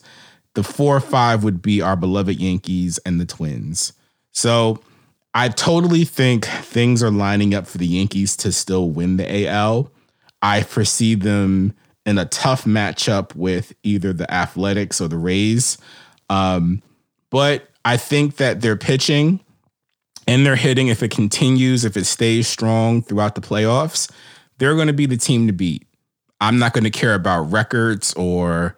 The 0.55 0.63
four 0.63 0.99
five 0.99 1.43
would 1.43 1.61
be 1.61 1.81
our 1.81 1.95
beloved 1.95 2.39
Yankees 2.39 2.99
and 2.99 3.19
the 3.19 3.25
Twins. 3.25 3.93
So 4.31 4.81
I 5.33 5.49
totally 5.49 6.05
think 6.05 6.45
things 6.45 7.01
are 7.01 7.11
lining 7.11 7.53
up 7.53 7.65
for 7.67 7.77
the 7.77 7.87
Yankees 7.87 8.35
to 8.37 8.51
still 8.51 8.89
win 8.89 9.17
the 9.17 9.47
AL. 9.47 9.91
I 10.41 10.61
foresee 10.61 11.15
them 11.15 11.73
in 12.05 12.17
a 12.17 12.25
tough 12.25 12.65
matchup 12.65 13.35
with 13.35 13.73
either 13.83 14.13
the 14.13 14.31
Athletics 14.31 14.99
or 14.99 15.07
the 15.07 15.17
Rays. 15.17 15.77
Um, 16.29 16.83
but 17.29 17.69
I 17.85 17.97
think 17.97 18.37
that 18.37 18.61
their 18.61 18.75
pitching 18.75 19.39
and 20.27 20.45
their 20.45 20.55
hitting, 20.55 20.87
if 20.87 21.01
it 21.01 21.11
continues, 21.11 21.85
if 21.85 21.97
it 21.97 22.05
stays 22.05 22.47
strong 22.47 23.01
throughout 23.01 23.35
the 23.35 23.41
playoffs, 23.41 24.11
they're 24.57 24.75
going 24.75 24.87
to 24.87 24.93
be 24.93 25.05
the 25.05 25.17
team 25.17 25.47
to 25.47 25.53
beat. 25.53 25.85
I'm 26.41 26.59
not 26.59 26.73
going 26.73 26.83
to 26.83 26.89
care 26.89 27.13
about 27.13 27.51
records 27.51 28.13
or 28.15 28.75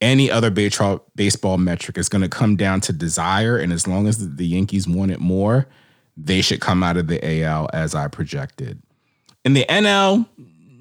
any 0.00 0.30
other 0.30 0.50
baseball 0.50 1.58
metric. 1.58 1.96
It's 1.98 2.08
going 2.08 2.22
to 2.22 2.28
come 2.28 2.56
down 2.56 2.80
to 2.82 2.92
desire, 2.92 3.56
and 3.56 3.72
as 3.72 3.86
long 3.86 4.06
as 4.06 4.36
the 4.36 4.46
Yankees 4.46 4.86
want 4.86 5.10
it 5.10 5.20
more, 5.20 5.66
they 6.16 6.40
should 6.42 6.60
come 6.60 6.82
out 6.82 6.96
of 6.96 7.06
the 7.06 7.42
AL 7.42 7.70
as 7.72 7.94
I 7.94 8.08
projected. 8.08 8.82
In 9.44 9.54
the 9.54 9.64
NL, 9.68 10.26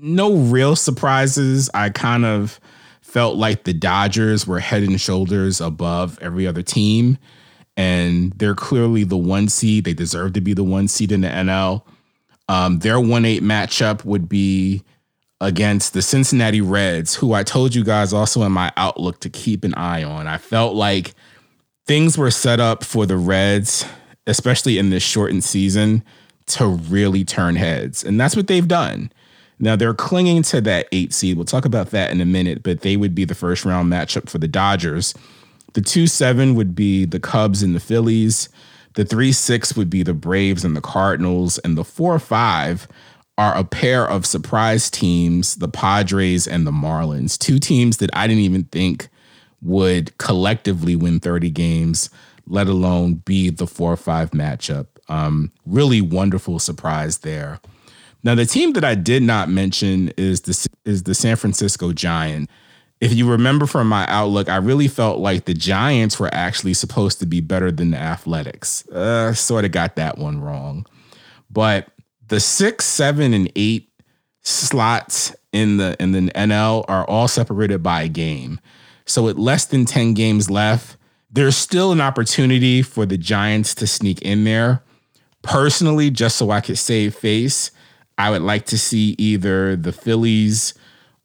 no 0.01 0.35
real 0.35 0.75
surprises. 0.75 1.69
I 1.73 1.89
kind 1.89 2.25
of 2.25 2.59
felt 3.01 3.37
like 3.37 3.63
the 3.63 3.73
Dodgers 3.73 4.45
were 4.45 4.59
head 4.59 4.83
and 4.83 4.99
shoulders 4.99 5.61
above 5.61 6.19
every 6.21 6.45
other 6.45 6.61
team. 6.61 7.17
And 7.77 8.31
they're 8.33 8.55
clearly 8.55 9.03
the 9.03 9.17
one 9.17 9.47
seed. 9.49 9.85
They 9.85 9.93
deserve 9.93 10.33
to 10.33 10.41
be 10.41 10.53
the 10.53 10.63
one 10.63 10.87
seed 10.87 11.11
in 11.11 11.21
the 11.21 11.27
NL. 11.27 11.83
Um, 12.47 12.79
their 12.79 12.99
1 12.99 13.25
8 13.25 13.43
matchup 13.43 14.05
would 14.05 14.29
be 14.29 14.83
against 15.41 15.93
the 15.93 16.01
Cincinnati 16.01 16.61
Reds, 16.61 17.15
who 17.15 17.33
I 17.33 17.43
told 17.43 17.75
you 17.75 17.83
guys 17.83 18.13
also 18.13 18.43
in 18.43 18.51
my 18.51 18.71
outlook 18.77 19.19
to 19.21 19.29
keep 19.29 19.63
an 19.63 19.73
eye 19.73 20.03
on. 20.03 20.27
I 20.27 20.37
felt 20.37 20.75
like 20.75 21.13
things 21.85 22.17
were 22.17 22.31
set 22.31 22.59
up 22.59 22.83
for 22.83 23.05
the 23.05 23.17
Reds, 23.17 23.85
especially 24.27 24.77
in 24.77 24.89
this 24.89 25.03
shortened 25.03 25.43
season, 25.43 26.03
to 26.47 26.67
really 26.67 27.25
turn 27.25 27.55
heads. 27.55 28.03
And 28.03 28.19
that's 28.19 28.35
what 28.35 28.47
they've 28.47 28.67
done. 28.67 29.11
Now 29.59 29.75
they're 29.75 29.93
clinging 29.93 30.43
to 30.43 30.61
that 30.61 30.87
eight 30.91 31.13
seed. 31.13 31.37
We'll 31.37 31.45
talk 31.45 31.65
about 31.65 31.91
that 31.91 32.11
in 32.11 32.21
a 32.21 32.25
minute, 32.25 32.61
but 32.63 32.81
they 32.81 32.97
would 32.97 33.15
be 33.15 33.25
the 33.25 33.35
first 33.35 33.65
round 33.65 33.91
matchup 33.91 34.29
for 34.29 34.37
the 34.37 34.47
Dodgers. 34.47 35.13
The 35.73 35.81
2 35.81 36.07
7 36.07 36.55
would 36.55 36.75
be 36.75 37.05
the 37.05 37.19
Cubs 37.19 37.63
and 37.63 37.75
the 37.75 37.79
Phillies. 37.79 38.49
The 38.95 39.05
3 39.05 39.31
6 39.31 39.75
would 39.75 39.89
be 39.89 40.03
the 40.03 40.13
Braves 40.13 40.65
and 40.65 40.75
the 40.75 40.81
Cardinals. 40.81 41.57
And 41.59 41.77
the 41.77 41.83
4 41.83 42.19
5 42.19 42.87
are 43.37 43.57
a 43.57 43.63
pair 43.63 44.07
of 44.07 44.25
surprise 44.25 44.89
teams, 44.89 45.55
the 45.55 45.67
Padres 45.67 46.47
and 46.47 46.65
the 46.65 46.71
Marlins, 46.71 47.37
two 47.37 47.59
teams 47.59 47.97
that 47.97 48.09
I 48.13 48.27
didn't 48.27 48.43
even 48.43 48.63
think 48.65 49.09
would 49.61 50.17
collectively 50.17 50.95
win 50.95 51.19
30 51.19 51.49
games, 51.49 52.09
let 52.47 52.67
alone 52.67 53.15
be 53.15 53.49
the 53.49 53.67
4 53.67 53.97
5 53.97 54.31
matchup. 54.31 54.87
Um, 55.09 55.51
really 55.65 56.01
wonderful 56.01 56.59
surprise 56.59 57.19
there. 57.19 57.59
Now, 58.23 58.33
the 58.33 58.45
team 58.45 58.73
that 58.73 58.83
I 58.83 58.95
did 58.95 59.21
not 59.21 59.49
mention 59.49 60.11
is 60.17 60.41
the, 60.41 60.67
is 60.83 61.03
the 61.03 61.13
San 61.13 61.35
Francisco 61.35 61.93
Giant. 61.93 62.49
If 63.01 63.13
you 63.13 63.29
remember 63.29 63.65
from 63.65 63.89
my 63.89 64.05
outlook, 64.07 64.49
I 64.49 64.55
really 64.57 64.87
felt 64.87 65.19
like 65.19 65.45
the 65.45 65.53
Giants 65.53 66.19
were 66.19 66.33
actually 66.33 66.73
supposed 66.73 67.19
to 67.19 67.25
be 67.25 67.41
better 67.41 67.71
than 67.71 67.91
the 67.91 67.97
Athletics. 67.97 68.87
Uh, 68.89 69.33
sort 69.33 69.65
of 69.65 69.71
got 69.71 69.97
that 69.97 70.17
one 70.17 70.39
wrong. 70.39 70.85
But 71.49 71.89
the 72.27 72.39
six, 72.39 72.85
seven, 72.85 73.33
and 73.33 73.51
eight 73.55 73.89
slots 74.41 75.35
in 75.51 75.77
the 75.77 75.95
in 75.99 76.11
the 76.11 76.31
NL 76.31 76.85
are 76.87 77.05
all 77.05 77.27
separated 77.27 77.83
by 77.83 78.03
a 78.03 78.09
game. 78.09 78.59
So 79.05 79.23
with 79.23 79.37
less 79.37 79.65
than 79.65 79.85
10 79.85 80.13
games 80.13 80.49
left, 80.49 80.97
there's 81.31 81.55
still 81.55 81.91
an 81.91 82.01
opportunity 82.01 82.81
for 82.81 83.05
the 83.05 83.17
Giants 83.17 83.75
to 83.75 83.87
sneak 83.87 84.21
in 84.21 84.43
there. 84.43 84.81
Personally, 85.43 86.09
just 86.09 86.37
so 86.37 86.49
I 86.49 86.61
could 86.61 86.77
save 86.77 87.13
face, 87.13 87.71
I 88.17 88.31
would 88.31 88.41
like 88.41 88.65
to 88.67 88.79
see 88.79 89.15
either 89.17 89.75
the 89.75 89.91
Phillies 89.91 90.73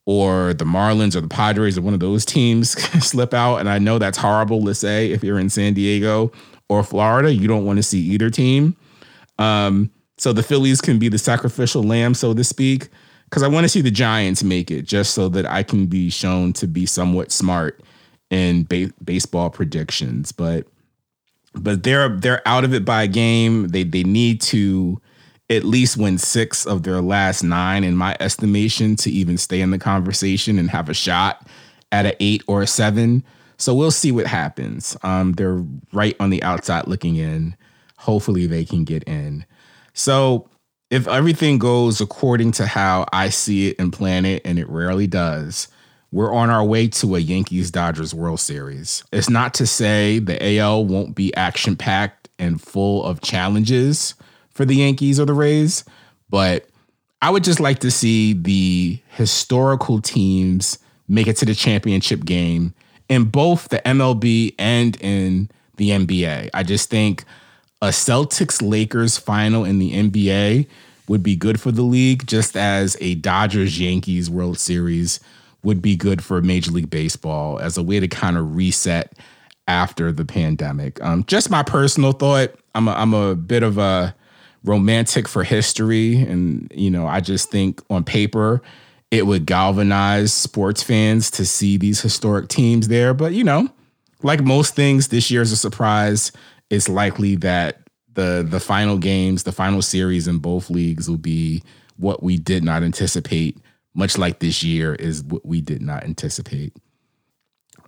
or 0.07 0.55
the 0.55 0.65
Marlins 0.65 1.15
or 1.15 1.21
the 1.21 1.29
Padres 1.29 1.79
or 1.79 1.83
one 1.83 1.95
of 1.95 2.01
those 2.01 2.25
teams 2.27 2.71
slip 3.05 3.35
out. 3.35 3.57
And 3.57 3.69
I 3.69 3.79
know 3.79 3.99
that's 3.99 4.19
horrible 4.19 4.65
to 4.65 4.75
say 4.75 5.11
if 5.13 5.23
you're 5.23 5.39
in 5.39 5.51
San 5.51 5.75
Diego 5.75 6.33
or 6.69 6.83
Florida, 6.83 7.33
you 7.33 7.49
don't 7.49 7.65
want 7.65 7.79
to 7.79 7.83
see 7.83 8.01
either 8.01 8.31
team. 8.31 8.77
Um, 9.39 9.91
so 10.19 10.33
the 10.33 10.43
Phillies 10.43 10.81
can 10.81 10.99
be 10.99 11.09
the 11.09 11.19
sacrificial 11.19 11.83
lamb, 11.83 12.13
so 12.13 12.35
to 12.35 12.45
speak, 12.45 12.89
because 13.25 13.43
I 13.43 13.49
want 13.49 13.65
to 13.65 13.69
see 13.69 13.81
the 13.81 13.91
Giants 13.91 14.43
make 14.43 14.71
it 14.71 14.83
just 14.83 15.15
so 15.15 15.29
that 15.31 15.47
I 15.47 15.63
can 15.63 15.87
be 15.87 16.11
shown 16.11 16.53
to 16.55 16.67
be 16.67 16.85
somewhat 16.85 17.33
smart 17.33 17.81
in 18.29 18.65
ba- 18.65 18.93
baseball 19.03 19.49
predictions. 19.49 20.31
But 20.31 20.67
but 21.55 21.83
they're 21.83 22.11
they're 22.11 22.47
out 22.47 22.65
of 22.65 22.75
it 22.75 22.85
by 22.85 23.05
a 23.05 23.09
game. 23.09 23.69
They 23.69 23.83
they 23.83 24.03
need 24.03 24.41
to 24.43 25.01
at 25.51 25.65
least 25.65 25.97
win 25.97 26.17
six 26.17 26.65
of 26.65 26.85
their 26.85 27.01
last 27.01 27.43
nine, 27.43 27.83
in 27.83 27.97
my 27.97 28.17
estimation, 28.21 28.95
to 28.97 29.11
even 29.11 29.37
stay 29.37 29.61
in 29.61 29.73
the 29.73 29.79
conversation 29.79 30.59
and 30.59 30.71
have 30.71 30.89
a 30.89 30.95
shot 30.95 31.47
at 31.91 32.07
an 32.07 32.15
eight 32.21 32.43
or 32.47 32.63
a 32.63 32.67
seven. 32.67 33.25
So 33.59 33.75
we'll 33.75 33.91
see 33.91 34.13
what 34.13 34.27
happens. 34.27 34.97
Um, 35.03 35.33
they're 35.33 35.63
right 35.93 36.17
on 36.21 36.31
the 36.31 36.43
outside 36.45 36.87
looking 36.87 37.17
in. 37.17 37.57
Hopefully 37.99 38.47
they 38.47 38.65
can 38.65 38.85
get 38.85 39.03
in. 39.05 39.45
So 39.93 40.49
if 40.89 41.09
everything 41.09 41.59
goes 41.59 42.01
according 42.01 42.53
to 42.53 42.67
how 42.67 43.07
I 43.13 43.29
see 43.29 43.69
it 43.69 43.77
and 43.79 43.93
plan 43.93 44.25
it, 44.25 44.43
and 44.45 44.59
it 44.59 44.69
rarely 44.69 45.09
does, 45.09 45.69
we're 46.13 46.33
on 46.33 46.49
our 46.49 46.65
way 46.65 46.89
to 46.89 47.17
a 47.17 47.19
Yankees 47.19 47.71
Dodgers 47.71 48.15
World 48.15 48.41
Series. 48.41 49.05
It's 49.13 49.29
not 49.29 49.53
to 49.55 49.67
say 49.67 50.21
the 50.21 50.59
AL 50.59 50.87
won't 50.87 51.15
be 51.15 51.35
action 51.35 51.77
packed 51.77 52.29
and 52.39 52.61
full 52.61 53.05
of 53.05 53.21
challenges 53.21 54.15
for 54.53 54.65
the 54.65 54.77
Yankees 54.77 55.21
or 55.21 55.25
the 55.25 55.33
Rays, 55.33 55.85
but 56.29 56.67
I 57.23 57.31
would 57.31 57.45
just 57.45 57.61
like 57.61 57.81
to 57.81 57.91
see 57.91 58.33
the 58.33 58.99
historical 59.11 60.01
teams 60.01 60.79
make 61.09 61.27
it 61.27 61.37
to 61.39 61.45
the 61.45 61.55
championship 61.55 62.25
game 62.25 62.73
in 63.09 63.25
both 63.25 63.69
the 63.69 63.79
MLB 63.79 64.55
and 64.59 64.97
in 65.01 65.51
the 65.77 65.91
NBA. 65.91 66.51
I 66.55 66.63
just 66.63 66.89
think 66.89 67.25
a 67.83 67.89
Celtics 67.89 68.67
Lakers 68.67 69.19
final 69.19 69.65
in 69.65 69.79
the 69.79 69.93
NBA 69.93 70.67
would 71.09 71.23
be 71.23 71.35
good 71.35 71.61
for 71.61 71.73
the 71.73 71.83
league, 71.83 72.27
just 72.27 72.57
as 72.57 72.97
a 73.01 73.17
Dodgers 73.17 73.81
Yankees 73.81 74.31
World 74.31 74.59
Series 74.59 75.19
would 75.63 75.83
be 75.83 75.97
good 75.97 76.23
for 76.23 76.41
Major 76.41 76.71
League 76.71 76.89
Baseball 76.89 77.59
as 77.59 77.77
a 77.77 77.83
way 77.83 78.01
to 78.01 78.09
kind 78.09 78.39
of 78.39 78.55
reset 78.55 79.13
after 79.67 80.13
the 80.13 80.25
pandemic. 80.25 81.03
Um, 81.03 81.25
just 81.25 81.51
my 81.51 81.63
personal 81.63 82.13
thought. 82.13 82.55
I'm 82.75 82.89
a, 82.89 82.93
I'm 82.93 83.13
a 83.13 83.35
bit 83.35 83.63
of 83.63 83.77
a 83.79 84.15
romantic 84.65 85.27
for 85.29 85.45
history, 85.45 86.17
and 86.17 86.71
you 86.75 86.91
know, 86.91 87.07
I 87.07 87.21
just 87.21 87.51
think 87.51 87.83
on 87.91 88.05
paper 88.05 88.63
it 89.11 89.27
would 89.27 89.45
galvanize 89.45 90.33
sports 90.33 90.85
fans 90.85 91.33
to 91.33 91.45
see 91.45 91.77
these 91.77 92.01
historic 92.01 92.49
teams 92.49 92.87
there. 92.87 93.13
But 93.13 93.33
you 93.33 93.43
know, 93.43 93.69
like 94.23 94.43
most 94.43 94.77
things, 94.77 95.09
this 95.09 95.31
year's 95.31 95.51
a 95.51 95.57
surprise 95.57 96.31
it's 96.71 96.89
likely 96.89 97.35
that 97.37 97.83
the 98.15 98.47
the 98.49 98.61
final 98.61 98.97
games, 98.97 99.43
the 99.43 99.53
final 99.53 99.83
series 99.83 100.27
in 100.27 100.39
both 100.39 100.71
leagues 100.71 101.11
will 101.11 101.19
be 101.19 101.63
what 101.97 102.23
we 102.23 102.39
did 102.39 102.65
not 102.65 102.83
anticipate, 102.83 103.59
much 103.95 104.17
like 104.17 104.39
this 104.39 104.63
year 104.63 104.95
is 104.95 105.23
what 105.25 105.45
we 105.45 105.61
did 105.61 105.83
not 105.83 106.05
anticipate. 106.05 106.73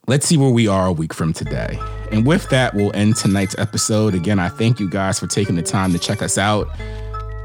Let's 0.09 0.27
see 0.27 0.37
where 0.37 0.51
we 0.51 0.67
are 0.67 0.87
a 0.87 0.93
week 0.93 1.15
from 1.15 1.33
today. 1.33 1.79
And 2.11 2.27
with 2.27 2.49
that, 2.49 2.75
we'll 2.75 2.91
end 2.97 3.15
tonight's 3.15 3.57
episode. 3.57 4.17
Again, 4.17 4.41
I 4.41 4.49
thank 4.49 4.81
you 4.81 4.91
guys 4.91 5.21
for 5.21 5.29
taking 5.29 5.55
the 5.55 5.63
time 5.63 5.93
to 5.93 5.99
check 5.99 6.23
us 6.23 6.37
out. 6.37 6.67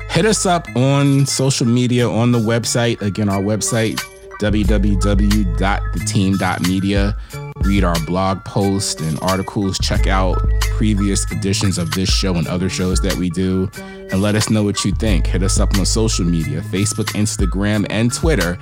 Hit 0.10 0.26
us 0.26 0.48
up 0.48 0.66
on 0.76 1.28
social 1.28 1.68
media, 1.68 2.10
on 2.10 2.32
the 2.32 2.40
website. 2.40 3.00
Again, 3.02 3.30
our 3.30 3.44
website, 3.44 4.02
www.theteam.media. 4.42 7.18
Read 7.58 7.84
our 7.84 8.06
blog 8.06 8.44
posts 8.44 9.02
and 9.02 9.20
articles. 9.22 9.78
Check 9.78 10.08
out 10.08 10.40
previous 10.78 11.32
editions 11.32 11.78
of 11.78 11.92
this 11.92 12.10
show 12.10 12.34
and 12.34 12.48
other 12.48 12.70
shows 12.70 13.00
that 13.02 13.14
we 13.18 13.30
do. 13.30 13.70
And 14.12 14.24
let 14.24 14.34
us 14.34 14.50
know 14.50 14.64
what 14.64 14.84
you 14.84 14.94
think. 14.94 15.28
Hit 15.28 15.44
us 15.44 15.60
up 15.60 15.78
on 15.78 15.86
social 15.86 16.26
media 16.26 16.62
Facebook, 16.62 17.14
Instagram, 17.14 17.86
and 17.92 18.12
Twitter 18.12 18.58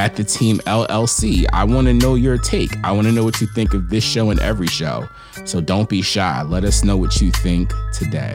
at 0.00 0.16
the 0.16 0.24
team 0.24 0.56
LLC. 0.60 1.44
I 1.52 1.62
want 1.64 1.86
to 1.86 1.92
know 1.92 2.14
your 2.14 2.38
take. 2.38 2.70
I 2.82 2.90
want 2.90 3.06
to 3.06 3.12
know 3.12 3.22
what 3.22 3.38
you 3.42 3.46
think 3.46 3.74
of 3.74 3.90
this 3.90 4.02
show 4.02 4.30
and 4.30 4.40
every 4.40 4.66
show. 4.66 5.06
So 5.44 5.60
don't 5.60 5.90
be 5.90 6.00
shy. 6.00 6.42
Let 6.42 6.64
us 6.64 6.82
know 6.82 6.96
what 6.96 7.20
you 7.20 7.30
think 7.30 7.70
today. 7.92 8.34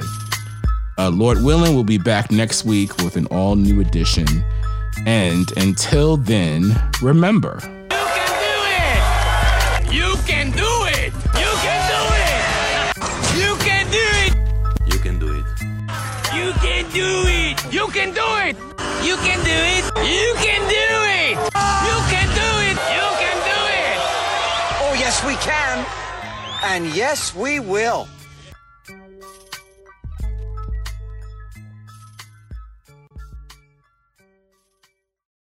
Uh, 1.00 1.10
Lord 1.10 1.42
willing, 1.42 1.74
we'll 1.74 1.84
be 1.84 1.98
back 1.98 2.30
next 2.30 2.66
week 2.66 2.96
with 2.98 3.18
an 3.18 3.26
all 3.28 3.56
new 3.56 3.82
edition. 3.82 4.28
And 5.08 5.52
until 5.58 6.18
then, 6.18 6.80
remember. 7.02 7.58
You 9.92 10.14
can 10.28 10.52
do 10.52 10.72
it! 10.94 11.14
You 11.34 11.50
can 11.66 11.82
do 11.90 12.06
it! 12.22 12.76
You 13.42 13.56
can 13.66 13.90
do 13.90 14.06
it! 14.22 14.36
You 14.86 14.98
can 15.00 15.20
do 15.20 15.34
it. 15.34 15.46
You 16.38 16.54
can 16.62 16.86
do 16.92 17.10
it! 17.26 17.74
You 17.74 17.88
can 17.88 18.14
do 18.14 18.28
it! 18.46 18.56
You 19.04 19.16
can 19.18 19.40
do 19.44 19.52
it! 19.52 19.84
You 20.06 20.36
can 20.38 20.70
do 20.70 20.76
it! 20.76 20.85
Yes, 25.26 25.28
we 25.28 25.36
can. 25.44 25.86
And 26.64 26.96
yes, 26.96 27.36
we 27.36 27.60
will. 27.60 28.08